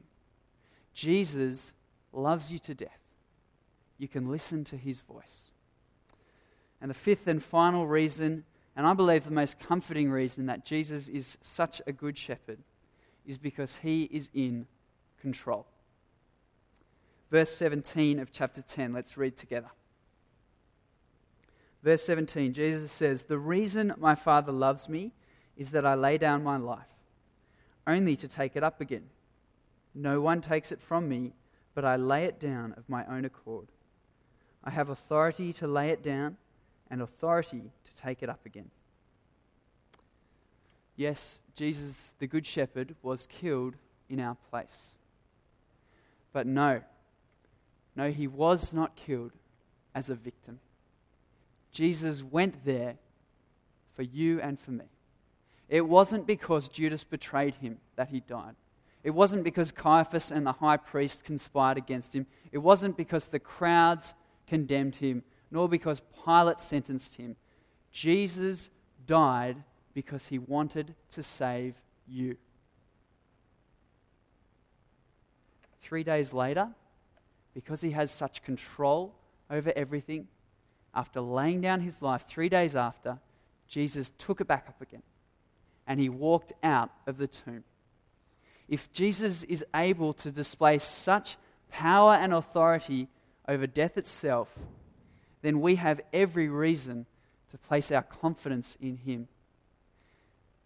Jesus 0.94 1.74
loves 2.14 2.50
you 2.50 2.60
to 2.60 2.74
death. 2.74 3.02
You 3.98 4.08
can 4.08 4.30
listen 4.30 4.64
to 4.64 4.78
his 4.78 5.02
voice. 5.02 5.52
And 6.82 6.90
the 6.90 6.96
fifth 6.96 7.28
and 7.28 7.42
final 7.42 7.86
reason, 7.86 8.44
and 8.76 8.88
I 8.88 8.94
believe 8.94 9.24
the 9.24 9.32
most 9.32 9.60
comforting 9.60 10.10
reason 10.10 10.48
that 10.48 10.66
Jesus 10.66 11.08
is 11.08 11.38
such 11.42 11.82
a 11.86 11.92
good 11.92 12.18
shepherd, 12.18 12.60
is 13.26 13.38
because 13.38 13.78
he 13.78 14.04
is 14.06 14.30
in 14.34 14.66
control. 15.22 15.68
Verse 17.30 17.52
17 17.52 18.20
of 18.20 18.32
chapter 18.32 18.62
10, 18.62 18.94
let's 18.94 19.16
read 19.16 19.38
together. 19.38 19.70
Verse 21.84 22.04
17, 22.04 22.54
Jesus 22.54 22.92
says, 22.92 23.24
The 23.24 23.38
reason 23.38 23.94
my 23.98 24.16
Father 24.16 24.52
loves 24.52 24.90
me 24.90 25.14
is 25.56 25.70
that 25.70 25.86
I 25.86 25.96
lay 25.96 26.18
down 26.18 26.44
my 26.44 26.58
life, 26.58 26.96
only 27.88 28.16
to 28.18 28.28
take 28.28 28.56
it 28.56 28.64
up 28.64 28.82
again. 28.82 29.06
No 29.94 30.22
one 30.22 30.42
takes 30.42 30.72
it 30.72 30.82
from 30.82 31.08
me, 31.08 31.34
but 31.74 31.86
I 31.86 31.96
lay 31.96 32.26
it 32.26 32.40
down 32.40 32.74
of 32.78 32.90
my 32.90 33.06
own 33.06 33.26
accord. 33.26 33.68
I 34.64 34.72
have 34.72 34.90
authority 34.90 35.54
to 35.54 35.68
lay 35.68 35.90
it 35.90 36.04
down 36.04 36.38
and 36.92 37.02
authority 37.02 37.72
to 37.86 38.02
take 38.02 38.22
it 38.22 38.30
up 38.30 38.46
again. 38.46 38.70
Yes, 40.98 41.42
Jesus, 41.56 42.14
the 42.20 42.28
Good 42.28 42.46
Shepherd, 42.46 42.96
was 43.02 43.26
killed 43.26 43.76
in 44.10 44.20
our 44.20 44.36
place. 44.52 44.88
But 46.34 46.46
no, 46.46 46.82
no, 47.96 48.12
he 48.12 48.28
was 48.28 48.74
not 48.74 48.96
killed 48.96 49.32
as 49.96 50.10
a 50.10 50.16
victim. 50.16 50.60
Jesus 51.72 52.22
went 52.22 52.66
there 52.66 52.98
for 53.96 54.04
you 54.04 54.42
and 54.42 54.60
for 54.60 54.72
me. 54.72 54.86
It 55.70 55.88
wasn't 55.88 56.28
because 56.28 56.68
Judas 56.68 57.06
betrayed 57.06 57.56
him 57.56 57.78
that 57.96 58.10
he 58.10 58.20
died. 58.20 58.56
It 59.04 59.12
wasn't 59.12 59.44
because 59.44 59.72
Caiaphas 59.72 60.30
and 60.30 60.46
the 60.46 60.52
high 60.52 60.78
priest 60.78 61.24
conspired 61.24 61.78
against 61.78 62.14
him. 62.14 62.28
It 62.52 62.60
wasn't 62.60 62.98
because 62.98 63.26
the 63.26 63.40
crowds 63.40 64.14
condemned 64.46 64.98
him 64.98 65.24
nor 65.52 65.68
because 65.68 66.02
Pilate 66.26 66.60
sentenced 66.60 67.16
him. 67.16 67.36
Jesus 67.92 68.70
died 69.06 69.58
because 69.94 70.28
he 70.28 70.40
wanted 70.40 70.96
to 71.12 71.22
save 71.22 71.76
you. 72.08 72.38
Three 75.82 76.04
days 76.04 76.34
later, 76.34 76.70
because 77.54 77.82
he 77.82 77.92
has 77.92 78.12
such 78.12 78.44
control 78.44 79.14
over 79.50 79.74
everything, 79.76 80.28
after 80.94 81.20
laying 81.20 81.62
down 81.62 81.82
his 81.82 82.02
life, 82.02 82.26
three 82.28 82.50
days 82.50 82.76
after, 82.76 83.20
Jesus 83.68 84.12
took 84.18 84.42
it 84.42 84.48
back 84.48 84.66
up 84.68 84.82
again 84.82 85.04
and 85.88 86.00
he 86.00 86.10
walked 86.10 86.54
out 86.64 86.92
of 87.08 87.18
the 87.18 87.28
tomb. 87.28 87.64
If 88.68 88.92
Jesus 88.94 89.44
is 89.44 89.66
able 89.76 90.14
to 90.14 90.32
display 90.32 90.78
such 90.80 91.38
power 91.70 92.14
and 92.14 92.34
authority 92.34 93.08
over 93.48 93.68
death 93.68 93.98
itself, 93.98 94.58
then 95.42 95.62
we 95.62 95.76
have 95.76 96.02
every 96.14 96.48
reason 96.48 97.06
to 97.52 97.58
place 97.58 97.92
our 97.92 98.04
confidence 98.04 98.78
in 98.82 98.98
Him. 98.98 99.28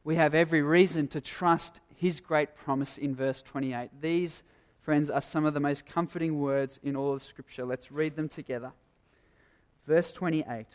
We 0.03 0.15
have 0.15 0.35
every 0.35 0.61
reason 0.61 1.07
to 1.09 1.21
trust 1.21 1.81
His 1.95 2.19
great 2.19 2.55
promise 2.55 2.97
in 2.97 3.15
verse 3.15 3.41
28. 3.41 3.89
These, 4.01 4.43
friends, 4.81 5.09
are 5.09 5.21
some 5.21 5.45
of 5.45 5.53
the 5.53 5.59
most 5.59 5.85
comforting 5.85 6.39
words 6.39 6.79
in 6.83 6.95
all 6.95 7.13
of 7.13 7.23
Scripture. 7.23 7.65
Let's 7.65 7.91
read 7.91 8.15
them 8.15 8.29
together. 8.29 8.71
Verse 9.87 10.11
28. 10.11 10.65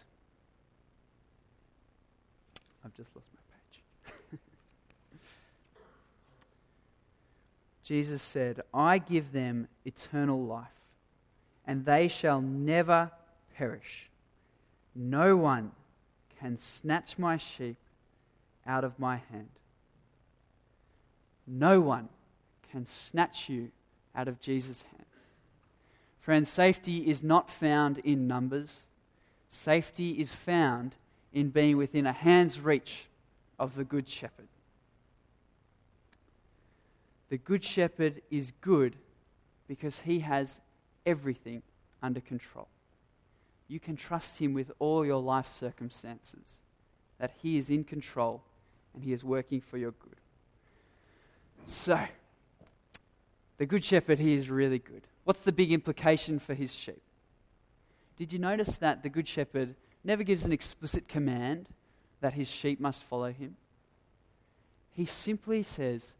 I've 2.84 2.94
just 2.96 3.14
lost 3.14 3.28
my 3.34 4.12
page. 4.32 4.40
Jesus 7.84 8.22
said, 8.22 8.62
I 8.72 8.98
give 8.98 9.32
them 9.32 9.68
eternal 9.84 10.42
life, 10.42 10.86
and 11.66 11.84
they 11.84 12.08
shall 12.08 12.40
never 12.40 13.10
perish. 13.60 14.08
No 14.94 15.36
one 15.36 15.72
can 16.38 16.56
snatch 16.56 17.18
my 17.18 17.36
sheep 17.36 17.76
out 18.66 18.84
of 18.84 18.98
my 18.98 19.16
hand. 19.30 19.50
No 21.46 21.78
one 21.78 22.08
can 22.72 22.86
snatch 22.86 23.50
you 23.50 23.70
out 24.16 24.28
of 24.28 24.40
Jesus' 24.40 24.80
hands. 24.80 25.26
Friends, 26.22 26.48
safety 26.48 27.06
is 27.06 27.22
not 27.22 27.50
found 27.50 27.98
in 27.98 28.26
numbers. 28.26 28.86
Safety 29.50 30.12
is 30.12 30.32
found 30.32 30.94
in 31.30 31.50
being 31.50 31.76
within 31.76 32.06
a 32.06 32.12
hand's 32.12 32.60
reach 32.60 33.08
of 33.58 33.74
the 33.74 33.84
Good 33.84 34.08
Shepherd. 34.08 34.48
The 37.28 37.36
Good 37.36 37.62
Shepherd 37.62 38.22
is 38.30 38.54
good 38.62 38.96
because 39.68 40.00
he 40.00 40.20
has 40.20 40.60
everything 41.04 41.60
under 42.02 42.20
control 42.20 42.68
you 43.70 43.80
can 43.80 43.96
trust 43.96 44.38
Him 44.38 44.52
with 44.52 44.72
all 44.78 45.06
your 45.06 45.20
life 45.20 45.48
circumstances, 45.48 46.62
that 47.18 47.32
He 47.40 47.56
is 47.56 47.70
in 47.70 47.84
control 47.84 48.42
and 48.94 49.04
He 49.04 49.12
is 49.12 49.22
working 49.22 49.60
for 49.60 49.78
your 49.78 49.92
good. 49.92 50.16
So, 51.66 52.00
the 53.58 53.66
Good 53.66 53.84
Shepherd, 53.84 54.18
He 54.18 54.34
is 54.34 54.50
really 54.50 54.78
good. 54.78 55.06
What's 55.24 55.42
the 55.42 55.52
big 55.52 55.72
implication 55.72 56.38
for 56.38 56.54
His 56.54 56.74
sheep? 56.74 57.02
Did 58.16 58.32
you 58.32 58.38
notice 58.38 58.76
that 58.76 59.02
the 59.02 59.08
Good 59.08 59.28
Shepherd 59.28 59.76
never 60.04 60.22
gives 60.22 60.44
an 60.44 60.52
explicit 60.52 61.08
command 61.08 61.68
that 62.20 62.34
his 62.34 62.48
sheep 62.48 62.80
must 62.80 63.04
follow 63.04 63.32
him? 63.32 63.56
He 64.92 65.06
simply 65.06 65.62
says, 65.62 66.16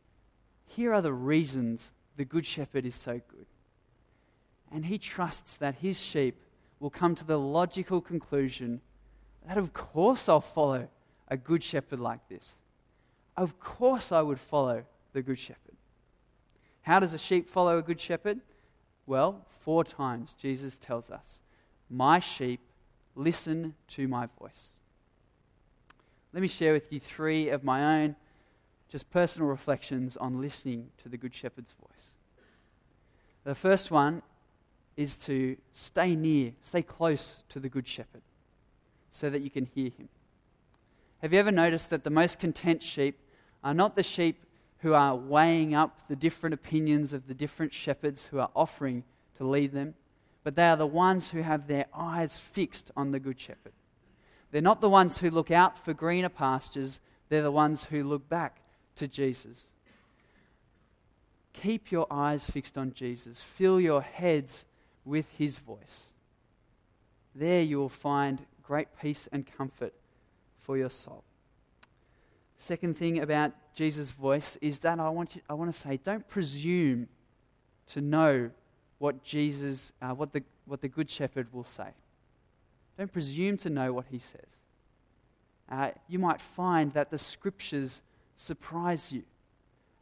Here 0.66 0.94
are 0.94 1.02
the 1.02 1.12
reasons 1.12 1.92
the 2.16 2.24
Good 2.24 2.46
Shepherd 2.46 2.86
is 2.86 2.94
so 2.94 3.20
good. 3.28 3.46
And 4.72 4.86
he 4.86 4.96
trusts 4.96 5.56
that 5.56 5.76
his 5.76 6.00
sheep 6.00 6.40
will 6.80 6.90
come 6.90 7.14
to 7.14 7.24
the 7.24 7.38
logical 7.38 8.00
conclusion 8.00 8.80
that, 9.46 9.58
of 9.58 9.72
course, 9.72 10.28
I'll 10.28 10.40
follow 10.40 10.88
a 11.28 11.36
good 11.36 11.62
shepherd 11.62 12.00
like 12.00 12.28
this? 12.28 12.58
Of 13.36 13.60
course, 13.60 14.10
I 14.10 14.22
would 14.22 14.40
follow 14.40 14.84
the 15.12 15.22
good 15.22 15.38
shepherd. 15.38 15.76
How 16.82 16.98
does 16.98 17.14
a 17.14 17.18
sheep 17.18 17.48
follow 17.48 17.78
a 17.78 17.82
good 17.82 18.00
shepherd? 18.00 18.40
Well, 19.06 19.46
four 19.60 19.84
times 19.84 20.34
Jesus 20.34 20.78
tells 20.78 21.10
us, 21.10 21.40
My 21.88 22.18
sheep 22.18 22.60
listen 23.14 23.74
to 23.88 24.08
my 24.08 24.26
voice. 24.38 24.70
Let 26.32 26.42
me 26.42 26.48
share 26.48 26.72
with 26.72 26.92
you 26.92 27.00
three 27.00 27.48
of 27.48 27.64
my 27.64 28.02
own 28.02 28.16
just 28.88 29.10
personal 29.10 29.48
reflections 29.48 30.16
on 30.16 30.40
listening 30.40 30.90
to 30.98 31.08
the 31.08 31.16
Good 31.16 31.34
Shepherd's 31.34 31.74
voice. 31.74 32.14
The 33.44 33.54
first 33.54 33.90
one 33.90 34.22
is 34.96 35.16
to 35.16 35.56
stay 35.72 36.14
near, 36.14 36.52
stay 36.62 36.82
close 36.82 37.42
to 37.48 37.60
the 37.60 37.68
Good 37.68 37.86
Shepherd 37.86 38.22
so 39.10 39.30
that 39.30 39.40
you 39.40 39.50
can 39.50 39.66
hear 39.66 39.90
him. 39.90 40.08
Have 41.22 41.32
you 41.32 41.38
ever 41.38 41.52
noticed 41.52 41.90
that 41.90 42.04
the 42.04 42.10
most 42.10 42.38
content 42.38 42.82
sheep 42.82 43.18
are 43.62 43.74
not 43.74 43.96
the 43.96 44.02
sheep 44.02 44.44
who 44.78 44.94
are 44.94 45.14
weighing 45.14 45.74
up 45.74 46.08
the 46.08 46.16
different 46.16 46.54
opinions 46.54 47.12
of 47.12 47.26
the 47.26 47.34
different 47.34 47.72
shepherds 47.72 48.26
who 48.26 48.38
are 48.38 48.50
offering 48.56 49.04
to 49.36 49.46
lead 49.46 49.72
them, 49.72 49.94
but 50.42 50.56
they 50.56 50.66
are 50.66 50.76
the 50.76 50.86
ones 50.86 51.28
who 51.28 51.42
have 51.42 51.66
their 51.66 51.86
eyes 51.94 52.38
fixed 52.38 52.90
on 52.96 53.10
the 53.10 53.20
Good 53.20 53.38
Shepherd. 53.38 53.72
They're 54.50 54.62
not 54.62 54.80
the 54.80 54.88
ones 54.88 55.18
who 55.18 55.30
look 55.30 55.50
out 55.50 55.78
for 55.78 55.92
greener 55.92 56.30
pastures, 56.30 57.00
they're 57.28 57.42
the 57.42 57.52
ones 57.52 57.84
who 57.84 58.02
look 58.02 58.28
back 58.28 58.60
to 58.96 59.06
Jesus. 59.06 59.72
Keep 61.52 61.92
your 61.92 62.06
eyes 62.10 62.48
fixed 62.48 62.78
on 62.78 62.94
Jesus, 62.94 63.42
fill 63.42 63.80
your 63.80 64.00
heads 64.00 64.64
with 65.10 65.26
his 65.36 65.58
voice. 65.58 66.14
There 67.34 67.62
you 67.62 67.78
will 67.78 67.88
find 67.88 68.46
great 68.62 68.86
peace 69.02 69.28
and 69.32 69.44
comfort 69.44 69.92
for 70.56 70.78
your 70.78 70.88
soul. 70.88 71.24
Second 72.56 72.96
thing 72.96 73.18
about 73.18 73.52
Jesus' 73.74 74.12
voice 74.12 74.56
is 74.60 74.78
that 74.78 75.00
I 75.00 75.08
want, 75.08 75.34
you, 75.34 75.42
I 75.50 75.54
want 75.54 75.72
to 75.72 75.78
say 75.78 75.96
don't 75.96 76.26
presume 76.28 77.08
to 77.88 78.00
know 78.00 78.50
what 78.98 79.24
Jesus, 79.24 79.92
uh, 80.00 80.10
what, 80.10 80.32
the, 80.32 80.44
what 80.66 80.80
the 80.80 80.88
Good 80.88 81.10
Shepherd 81.10 81.52
will 81.52 81.64
say. 81.64 81.88
Don't 82.96 83.12
presume 83.12 83.56
to 83.58 83.70
know 83.70 83.92
what 83.92 84.06
he 84.12 84.20
says. 84.20 84.58
Uh, 85.68 85.90
you 86.06 86.20
might 86.20 86.40
find 86.40 86.92
that 86.92 87.10
the 87.10 87.18
scriptures 87.18 88.00
surprise 88.36 89.10
you. 89.10 89.24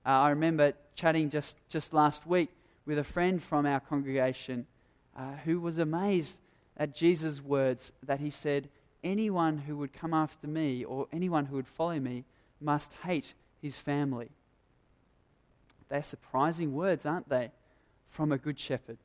Uh, 0.04 0.10
I 0.10 0.30
remember 0.30 0.74
chatting 0.94 1.30
just, 1.30 1.56
just 1.70 1.94
last 1.94 2.26
week 2.26 2.50
with 2.84 2.98
a 2.98 3.04
friend 3.04 3.42
from 3.42 3.64
our 3.64 3.80
congregation 3.80 4.66
uh, 5.18 5.32
who 5.44 5.60
was 5.60 5.78
amazed 5.78 6.38
at 6.76 6.94
Jesus' 6.94 7.42
words 7.42 7.92
that 8.04 8.20
he 8.20 8.30
said, 8.30 8.68
Anyone 9.02 9.58
who 9.58 9.76
would 9.76 9.92
come 9.92 10.14
after 10.14 10.46
me 10.46 10.84
or 10.84 11.06
anyone 11.12 11.46
who 11.46 11.56
would 11.56 11.68
follow 11.68 11.98
me 11.98 12.24
must 12.60 12.94
hate 13.04 13.34
his 13.60 13.76
family. 13.76 14.30
They're 15.88 16.02
surprising 16.02 16.74
words, 16.74 17.04
aren't 17.04 17.28
they, 17.28 17.50
from 18.08 18.32
a 18.32 18.38
good 18.38 18.58
shepherd? 18.58 18.98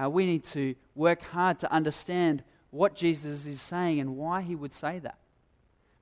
Uh, 0.00 0.08
we 0.08 0.26
need 0.26 0.44
to 0.44 0.74
work 0.94 1.22
hard 1.22 1.58
to 1.60 1.72
understand 1.72 2.42
what 2.70 2.94
Jesus 2.94 3.46
is 3.46 3.60
saying 3.60 4.00
and 4.00 4.16
why 4.16 4.42
he 4.42 4.54
would 4.54 4.72
say 4.72 4.98
that. 5.00 5.18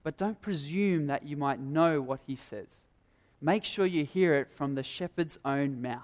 But 0.02 0.16
don't 0.16 0.40
presume 0.40 1.06
that 1.06 1.24
you 1.24 1.36
might 1.36 1.60
know 1.60 2.00
what 2.00 2.20
he 2.26 2.36
says. 2.36 2.82
Make 3.40 3.64
sure 3.64 3.86
you 3.86 4.04
hear 4.04 4.34
it 4.34 4.50
from 4.50 4.74
the 4.74 4.82
shepherd's 4.82 5.38
own 5.44 5.80
mouth. 5.80 6.02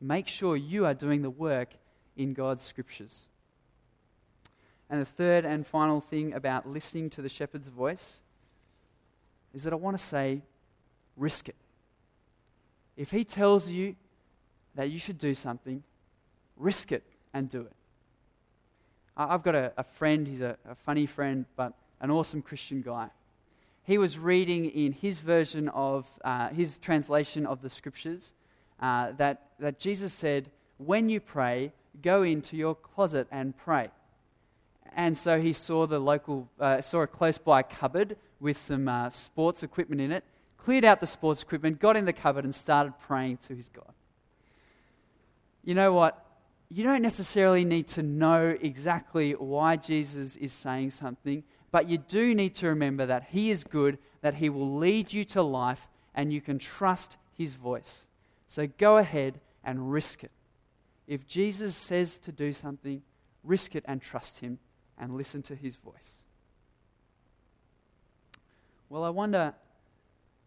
Make 0.00 0.26
sure 0.26 0.56
you 0.56 0.84
are 0.84 0.94
doing 0.94 1.22
the 1.22 1.30
work 1.30 1.74
in 2.16 2.32
God's 2.34 2.62
scriptures. 2.62 3.28
And 4.90 5.00
the 5.00 5.06
third 5.06 5.44
and 5.44 5.66
final 5.66 6.00
thing 6.00 6.34
about 6.34 6.68
listening 6.68 7.08
to 7.10 7.22
the 7.22 7.28
shepherd's 7.28 7.68
voice 7.68 8.20
is 9.54 9.64
that 9.64 9.72
I 9.72 9.76
want 9.76 9.96
to 9.96 10.02
say, 10.02 10.42
risk 11.16 11.48
it. 11.48 11.56
If 12.96 13.10
he 13.10 13.24
tells 13.24 13.70
you 13.70 13.96
that 14.74 14.90
you 14.90 14.98
should 14.98 15.18
do 15.18 15.34
something, 15.34 15.82
risk 16.56 16.92
it 16.92 17.04
and 17.32 17.48
do 17.48 17.62
it. 17.62 17.72
I've 19.16 19.42
got 19.42 19.54
a, 19.54 19.72
a 19.76 19.82
friend, 19.82 20.26
he's 20.26 20.40
a, 20.40 20.56
a 20.68 20.74
funny 20.74 21.06
friend, 21.06 21.44
but 21.56 21.74
an 22.00 22.10
awesome 22.10 22.42
Christian 22.42 22.82
guy. 22.82 23.08
He 23.84 23.98
was 23.98 24.18
reading 24.18 24.66
in 24.66 24.92
his 24.92 25.18
version 25.18 25.68
of 25.70 26.06
uh, 26.24 26.48
his 26.48 26.78
translation 26.78 27.46
of 27.46 27.62
the 27.62 27.70
scriptures 27.70 28.32
uh, 28.80 29.12
that, 29.12 29.48
that 29.58 29.78
Jesus 29.78 30.12
said, 30.12 30.50
When 30.78 31.08
you 31.08 31.20
pray, 31.20 31.72
go 32.00 32.22
into 32.22 32.56
your 32.56 32.74
closet 32.74 33.26
and 33.30 33.56
pray. 33.56 33.88
And 34.94 35.16
so 35.16 35.40
he 35.40 35.52
saw 35.52 35.86
the 35.86 35.98
local, 35.98 36.48
uh, 36.60 36.80
saw 36.82 37.02
a 37.02 37.06
close 37.06 37.38
by 37.38 37.62
cupboard 37.62 38.16
with 38.40 38.56
some 38.56 38.88
uh, 38.88 39.10
sports 39.10 39.62
equipment 39.62 40.00
in 40.00 40.12
it, 40.12 40.24
cleared 40.58 40.84
out 40.84 41.00
the 41.00 41.06
sports 41.06 41.42
equipment, 41.42 41.80
got 41.80 41.96
in 41.96 42.04
the 42.04 42.12
cupboard, 42.12 42.44
and 42.44 42.54
started 42.54 42.92
praying 43.06 43.38
to 43.38 43.54
his 43.54 43.68
God. 43.68 43.92
You 45.64 45.74
know 45.74 45.92
what? 45.92 46.22
you 46.72 46.84
don't 46.84 47.02
necessarily 47.02 47.66
need 47.66 47.86
to 47.86 48.02
know 48.02 48.56
exactly 48.58 49.32
why 49.32 49.76
Jesus 49.76 50.36
is 50.36 50.54
saying 50.54 50.92
something, 50.92 51.44
but 51.70 51.86
you 51.86 51.98
do 51.98 52.34
need 52.34 52.54
to 52.56 52.68
remember 52.68 53.04
that 53.04 53.24
He 53.28 53.50
is 53.50 53.62
good, 53.62 53.98
that 54.22 54.36
He 54.36 54.48
will 54.48 54.78
lead 54.78 55.12
you 55.12 55.22
to 55.26 55.42
life, 55.42 55.90
and 56.14 56.32
you 56.32 56.40
can 56.40 56.58
trust 56.58 57.18
His 57.36 57.54
voice. 57.54 58.06
So 58.48 58.66
go 58.78 58.96
ahead 58.96 59.38
and 59.62 59.92
risk 59.92 60.24
it. 60.24 60.30
If 61.12 61.26
Jesus 61.26 61.76
says 61.76 62.16
to 62.20 62.32
do 62.32 62.54
something, 62.54 63.02
risk 63.44 63.76
it 63.76 63.84
and 63.86 64.00
trust 64.00 64.38
Him 64.38 64.58
and 64.96 65.14
listen 65.14 65.42
to 65.42 65.54
His 65.54 65.76
voice. 65.76 66.22
Well, 68.88 69.04
I 69.04 69.10
wonder, 69.10 69.52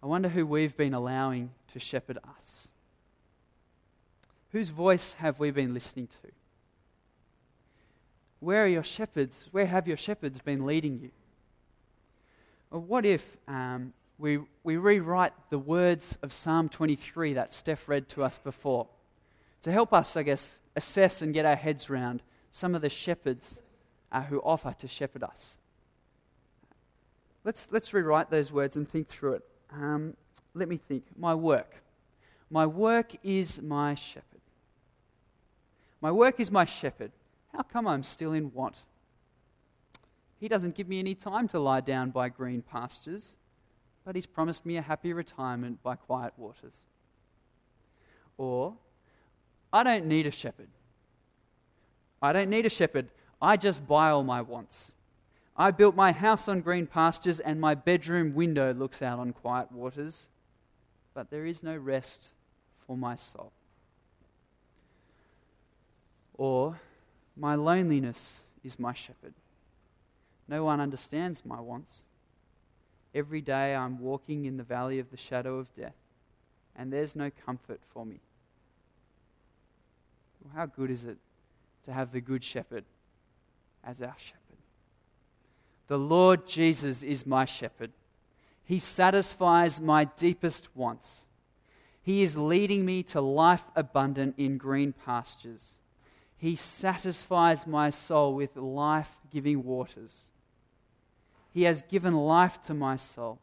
I 0.01 0.07
wonder 0.07 0.27
who 0.27 0.43
we've 0.43 0.75
been 0.75 0.95
allowing 0.95 1.51
to 1.71 1.79
shepherd 1.79 2.17
us. 2.39 2.69
Whose 4.53 4.69
voice 4.69 5.13
have 5.13 5.39
we 5.39 5.51
been 5.51 5.71
listening 5.71 6.07
to? 6.07 6.31
Where 8.39 8.63
are 8.63 8.67
your 8.67 8.81
shepherds? 8.81 9.47
Where 9.51 9.67
have 9.67 9.87
your 9.87 9.97
shepherds 9.97 10.39
been 10.39 10.65
leading 10.65 10.99
you? 10.99 11.11
Or 12.71 12.79
what 12.79 13.05
if 13.05 13.37
um, 13.47 13.93
we, 14.17 14.39
we 14.63 14.77
rewrite 14.77 15.33
the 15.51 15.59
words 15.59 16.17
of 16.23 16.33
Psalm 16.33 16.69
23 16.69 17.33
that 17.33 17.53
Steph 17.53 17.87
read 17.87 18.09
to 18.09 18.23
us 18.23 18.39
before 18.39 18.87
to 19.65 19.71
help 19.71 19.93
us, 19.93 20.15
I 20.15 20.21
guess, 20.21 20.59
assess 20.75 21.23
and 21.23 21.33
get 21.33 21.43
our 21.43 21.55
heads 21.55 21.89
around 21.89 22.21
some 22.51 22.75
of 22.75 22.83
the 22.83 22.89
shepherds 22.89 23.63
uh, 24.11 24.21
who 24.21 24.39
offer 24.41 24.75
to 24.77 24.87
shepherd 24.87 25.23
us? 25.23 25.57
Let's, 27.43 27.67
let's 27.71 27.91
rewrite 27.91 28.29
those 28.29 28.51
words 28.51 28.75
and 28.75 28.87
think 28.87 29.07
through 29.07 29.33
it. 29.33 29.43
Um, 29.73 30.15
let 30.53 30.69
me 30.69 30.77
think. 30.77 31.05
My 31.17 31.33
work. 31.33 31.77
My 32.51 32.67
work 32.67 33.13
is 33.23 33.59
my 33.59 33.95
shepherd. 33.95 34.41
My 35.99 36.11
work 36.11 36.39
is 36.39 36.51
my 36.51 36.65
shepherd. 36.65 37.11
How 37.51 37.63
come 37.63 37.87
I'm 37.87 38.03
still 38.03 38.33
in 38.33 38.53
want? 38.53 38.75
He 40.39 40.47
doesn't 40.47 40.75
give 40.75 40.87
me 40.87 40.99
any 40.99 41.15
time 41.15 41.47
to 41.47 41.59
lie 41.59 41.81
down 41.81 42.11
by 42.11 42.29
green 42.29 42.61
pastures, 42.61 43.35
but 44.03 44.13
he's 44.13 44.27
promised 44.27 44.63
me 44.63 44.77
a 44.77 44.83
happy 44.83 45.11
retirement 45.11 45.81
by 45.81 45.95
quiet 45.95 46.33
waters. 46.37 46.81
Or, 48.37 48.75
I 49.75 49.83
don't 49.83 50.05
need 50.05 50.25
a 50.25 50.31
shepherd. 50.31 50.69
I 52.21 52.31
don't 52.31 52.49
need 52.49 52.65
a 52.65 52.69
shepherd. 52.69 53.09
I 53.41 53.57
just 53.57 53.85
buy 53.85 54.09
all 54.09 54.23
my 54.23 54.41
wants. 54.41 54.93
I 55.57 55.71
built 55.71 55.97
my 55.97 56.13
house 56.13 56.47
on 56.47 56.61
green 56.61 56.87
pastures, 56.87 57.41
and 57.41 57.59
my 57.59 57.75
bedroom 57.75 58.33
window 58.35 58.73
looks 58.73 59.01
out 59.01 59.19
on 59.19 59.33
quiet 59.33 59.73
waters, 59.73 60.29
but 61.13 61.29
there 61.29 61.45
is 61.45 61.61
no 61.61 61.75
rest 61.75 62.31
for 62.87 62.95
my 62.95 63.17
soul. 63.17 63.51
Or, 66.35 66.79
my 67.35 67.55
loneliness 67.55 68.43
is 68.63 68.79
my 68.79 68.93
shepherd. 68.93 69.33
No 70.47 70.63
one 70.63 70.79
understands 70.79 71.43
my 71.43 71.59
wants. 71.59 72.05
Every 73.13 73.41
day 73.41 73.75
I'm 73.75 73.99
walking 73.99 74.45
in 74.45 74.55
the 74.55 74.63
valley 74.63 74.99
of 74.99 75.11
the 75.11 75.17
shadow 75.17 75.57
of 75.57 75.75
death, 75.75 75.97
and 76.77 76.93
there's 76.93 77.13
no 77.13 77.29
comfort 77.45 77.81
for 77.93 78.05
me. 78.05 78.21
Well, 80.45 80.53
how 80.55 80.65
good 80.67 80.91
is 80.91 81.05
it 81.05 81.17
to 81.85 81.93
have 81.93 82.11
the 82.11 82.21
Good 82.21 82.43
Shepherd 82.43 82.85
as 83.83 84.01
our 84.01 84.15
shepherd? 84.17 84.41
The 85.87 85.97
Lord 85.97 86.47
Jesus 86.47 87.03
is 87.03 87.25
my 87.25 87.45
shepherd. 87.45 87.91
He 88.63 88.79
satisfies 88.79 89.81
my 89.81 90.05
deepest 90.05 90.75
wants. 90.75 91.25
He 92.01 92.21
is 92.21 92.37
leading 92.37 92.85
me 92.85 93.01
to 93.03 93.21
life 93.21 93.63
abundant 93.75 94.35
in 94.37 94.57
green 94.57 94.93
pastures. 94.93 95.79
He 96.37 96.55
satisfies 96.55 97.65
my 97.65 97.89
soul 97.89 98.35
with 98.35 98.55
life 98.55 99.17
giving 99.31 99.63
waters. 99.63 100.31
He 101.51 101.63
has 101.63 101.81
given 101.81 102.13
life 102.13 102.61
to 102.63 102.73
my 102.73 102.95
soul. 102.95 103.39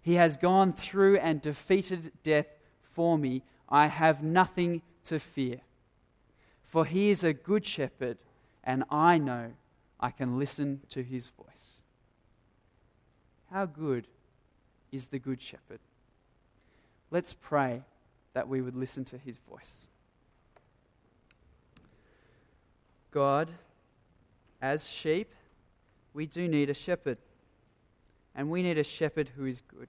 He 0.00 0.14
has 0.14 0.36
gone 0.36 0.72
through 0.72 1.18
and 1.18 1.42
defeated 1.42 2.12
death 2.22 2.46
for 2.80 3.18
me. 3.18 3.42
I 3.68 3.86
have 3.88 4.22
nothing 4.22 4.82
to 5.04 5.18
fear. 5.18 5.60
For 6.72 6.86
he 6.86 7.10
is 7.10 7.22
a 7.22 7.34
good 7.34 7.66
shepherd, 7.66 8.16
and 8.64 8.84
I 8.88 9.18
know 9.18 9.52
I 10.00 10.08
can 10.08 10.38
listen 10.38 10.80
to 10.88 11.02
his 11.02 11.28
voice. 11.28 11.82
How 13.50 13.66
good 13.66 14.06
is 14.90 15.08
the 15.08 15.18
Good 15.18 15.42
Shepherd? 15.42 15.80
Let's 17.10 17.34
pray 17.34 17.82
that 18.32 18.48
we 18.48 18.62
would 18.62 18.74
listen 18.74 19.04
to 19.04 19.18
his 19.18 19.36
voice. 19.36 19.86
God, 23.10 23.50
as 24.62 24.88
sheep, 24.88 25.30
we 26.14 26.24
do 26.24 26.48
need 26.48 26.70
a 26.70 26.74
shepherd, 26.74 27.18
and 28.34 28.50
we 28.50 28.62
need 28.62 28.78
a 28.78 28.82
shepherd 28.82 29.32
who 29.36 29.44
is 29.44 29.60
good. 29.60 29.88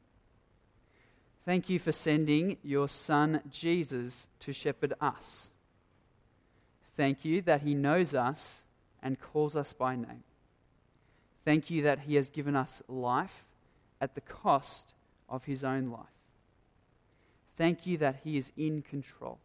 Thank 1.45 1.69
you 1.69 1.79
for 1.79 1.93
sending 1.93 2.57
your 2.61 2.89
son 2.89 3.39
Jesus 3.49 4.27
to 4.41 4.51
shepherd 4.51 4.95
us. 4.99 5.49
Thank 6.95 7.25
you 7.25 7.41
that 7.41 7.61
he 7.61 7.73
knows 7.73 8.13
us 8.13 8.63
and 9.01 9.19
calls 9.19 9.55
us 9.55 9.73
by 9.73 9.95
name. 9.95 10.23
Thank 11.45 11.69
you 11.69 11.81
that 11.83 12.01
he 12.01 12.15
has 12.15 12.29
given 12.29 12.55
us 12.55 12.81
life 12.87 13.43
at 13.99 14.15
the 14.15 14.21
cost 14.21 14.93
of 15.27 15.45
his 15.45 15.63
own 15.63 15.89
life. 15.89 16.05
Thank 17.57 17.85
you 17.85 17.97
that 17.97 18.21
he 18.23 18.37
is 18.37 18.51
in 18.57 18.81
control. 18.81 19.39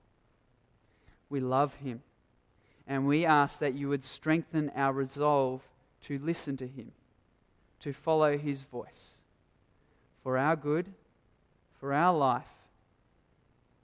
We 1.28 1.40
love 1.40 1.76
him, 1.76 2.02
and 2.86 3.06
we 3.06 3.26
ask 3.26 3.60
that 3.60 3.74
you 3.74 3.88
would 3.88 4.04
strengthen 4.04 4.70
our 4.74 4.92
resolve 4.92 5.62
to 6.02 6.18
listen 6.18 6.56
to 6.58 6.66
him, 6.66 6.92
to 7.80 7.92
follow 7.92 8.38
his 8.38 8.62
voice, 8.62 9.16
for 10.22 10.38
our 10.38 10.56
good 10.56 10.86
for 11.78 11.94
our 11.94 12.16
life, 12.16 12.44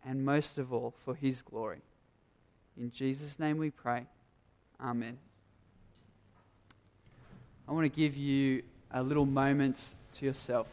and 0.04 0.24
most 0.24 0.58
of 0.58 0.72
all, 0.72 0.94
for 1.04 1.14
His 1.14 1.42
glory. 1.42 1.82
In 2.80 2.90
Jesus' 2.90 3.38
name 3.38 3.58
we 3.58 3.70
pray. 3.70 4.04
Amen. 4.80 5.16
I 7.68 7.72
want 7.72 7.84
to 7.84 7.96
give 7.96 8.16
you 8.16 8.62
a 8.90 9.02
little 9.02 9.26
moment 9.26 9.94
to 10.14 10.26
yourself 10.26 10.70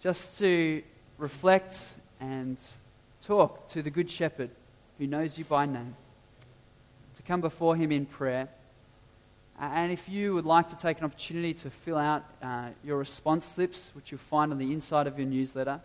just 0.00 0.38
to 0.38 0.82
reflect 1.18 1.94
and 2.20 2.58
talk 3.22 3.68
to 3.68 3.80
the 3.80 3.90
Good 3.90 4.10
Shepherd 4.10 4.50
who 4.98 5.06
knows 5.06 5.38
you 5.38 5.44
by 5.44 5.66
name, 5.66 5.96
to 7.16 7.22
come 7.22 7.40
before 7.40 7.76
Him 7.76 7.90
in 7.90 8.06
prayer. 8.06 8.48
And 9.58 9.92
if 9.92 10.08
you 10.08 10.34
would 10.34 10.44
like 10.44 10.68
to 10.70 10.76
take 10.76 10.98
an 10.98 11.04
opportunity 11.04 11.54
to 11.54 11.70
fill 11.70 11.96
out 11.96 12.24
uh, 12.42 12.68
your 12.84 12.98
response 12.98 13.46
slips, 13.46 13.92
which 13.94 14.10
you'll 14.10 14.18
find 14.18 14.52
on 14.52 14.58
the 14.58 14.72
inside 14.72 15.06
of 15.06 15.18
your 15.18 15.28
newsletter, 15.28 15.80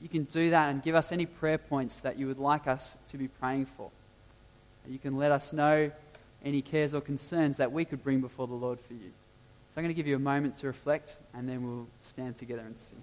you 0.00 0.08
can 0.08 0.24
do 0.24 0.50
that 0.50 0.70
and 0.70 0.82
give 0.82 0.96
us 0.96 1.12
any 1.12 1.26
prayer 1.26 1.58
points 1.58 1.96
that 1.98 2.18
you 2.18 2.26
would 2.26 2.38
like 2.38 2.66
us 2.66 2.96
to 3.08 3.16
be 3.16 3.28
praying 3.28 3.66
for. 3.66 3.90
You 4.88 4.98
can 4.98 5.16
let 5.16 5.32
us 5.32 5.52
know 5.52 5.90
any 6.44 6.62
cares 6.62 6.94
or 6.94 7.00
concerns 7.00 7.56
that 7.56 7.72
we 7.72 7.84
could 7.84 8.02
bring 8.02 8.20
before 8.20 8.46
the 8.46 8.54
Lord 8.54 8.80
for 8.80 8.94
you. 8.94 9.12
So 9.70 9.78
I'm 9.78 9.84
going 9.84 9.94
to 9.94 9.94
give 9.94 10.06
you 10.06 10.16
a 10.16 10.18
moment 10.18 10.56
to 10.58 10.66
reflect, 10.66 11.16
and 11.32 11.48
then 11.48 11.66
we'll 11.66 11.86
stand 12.00 12.36
together 12.36 12.62
and 12.62 12.78
sing. 12.78 13.02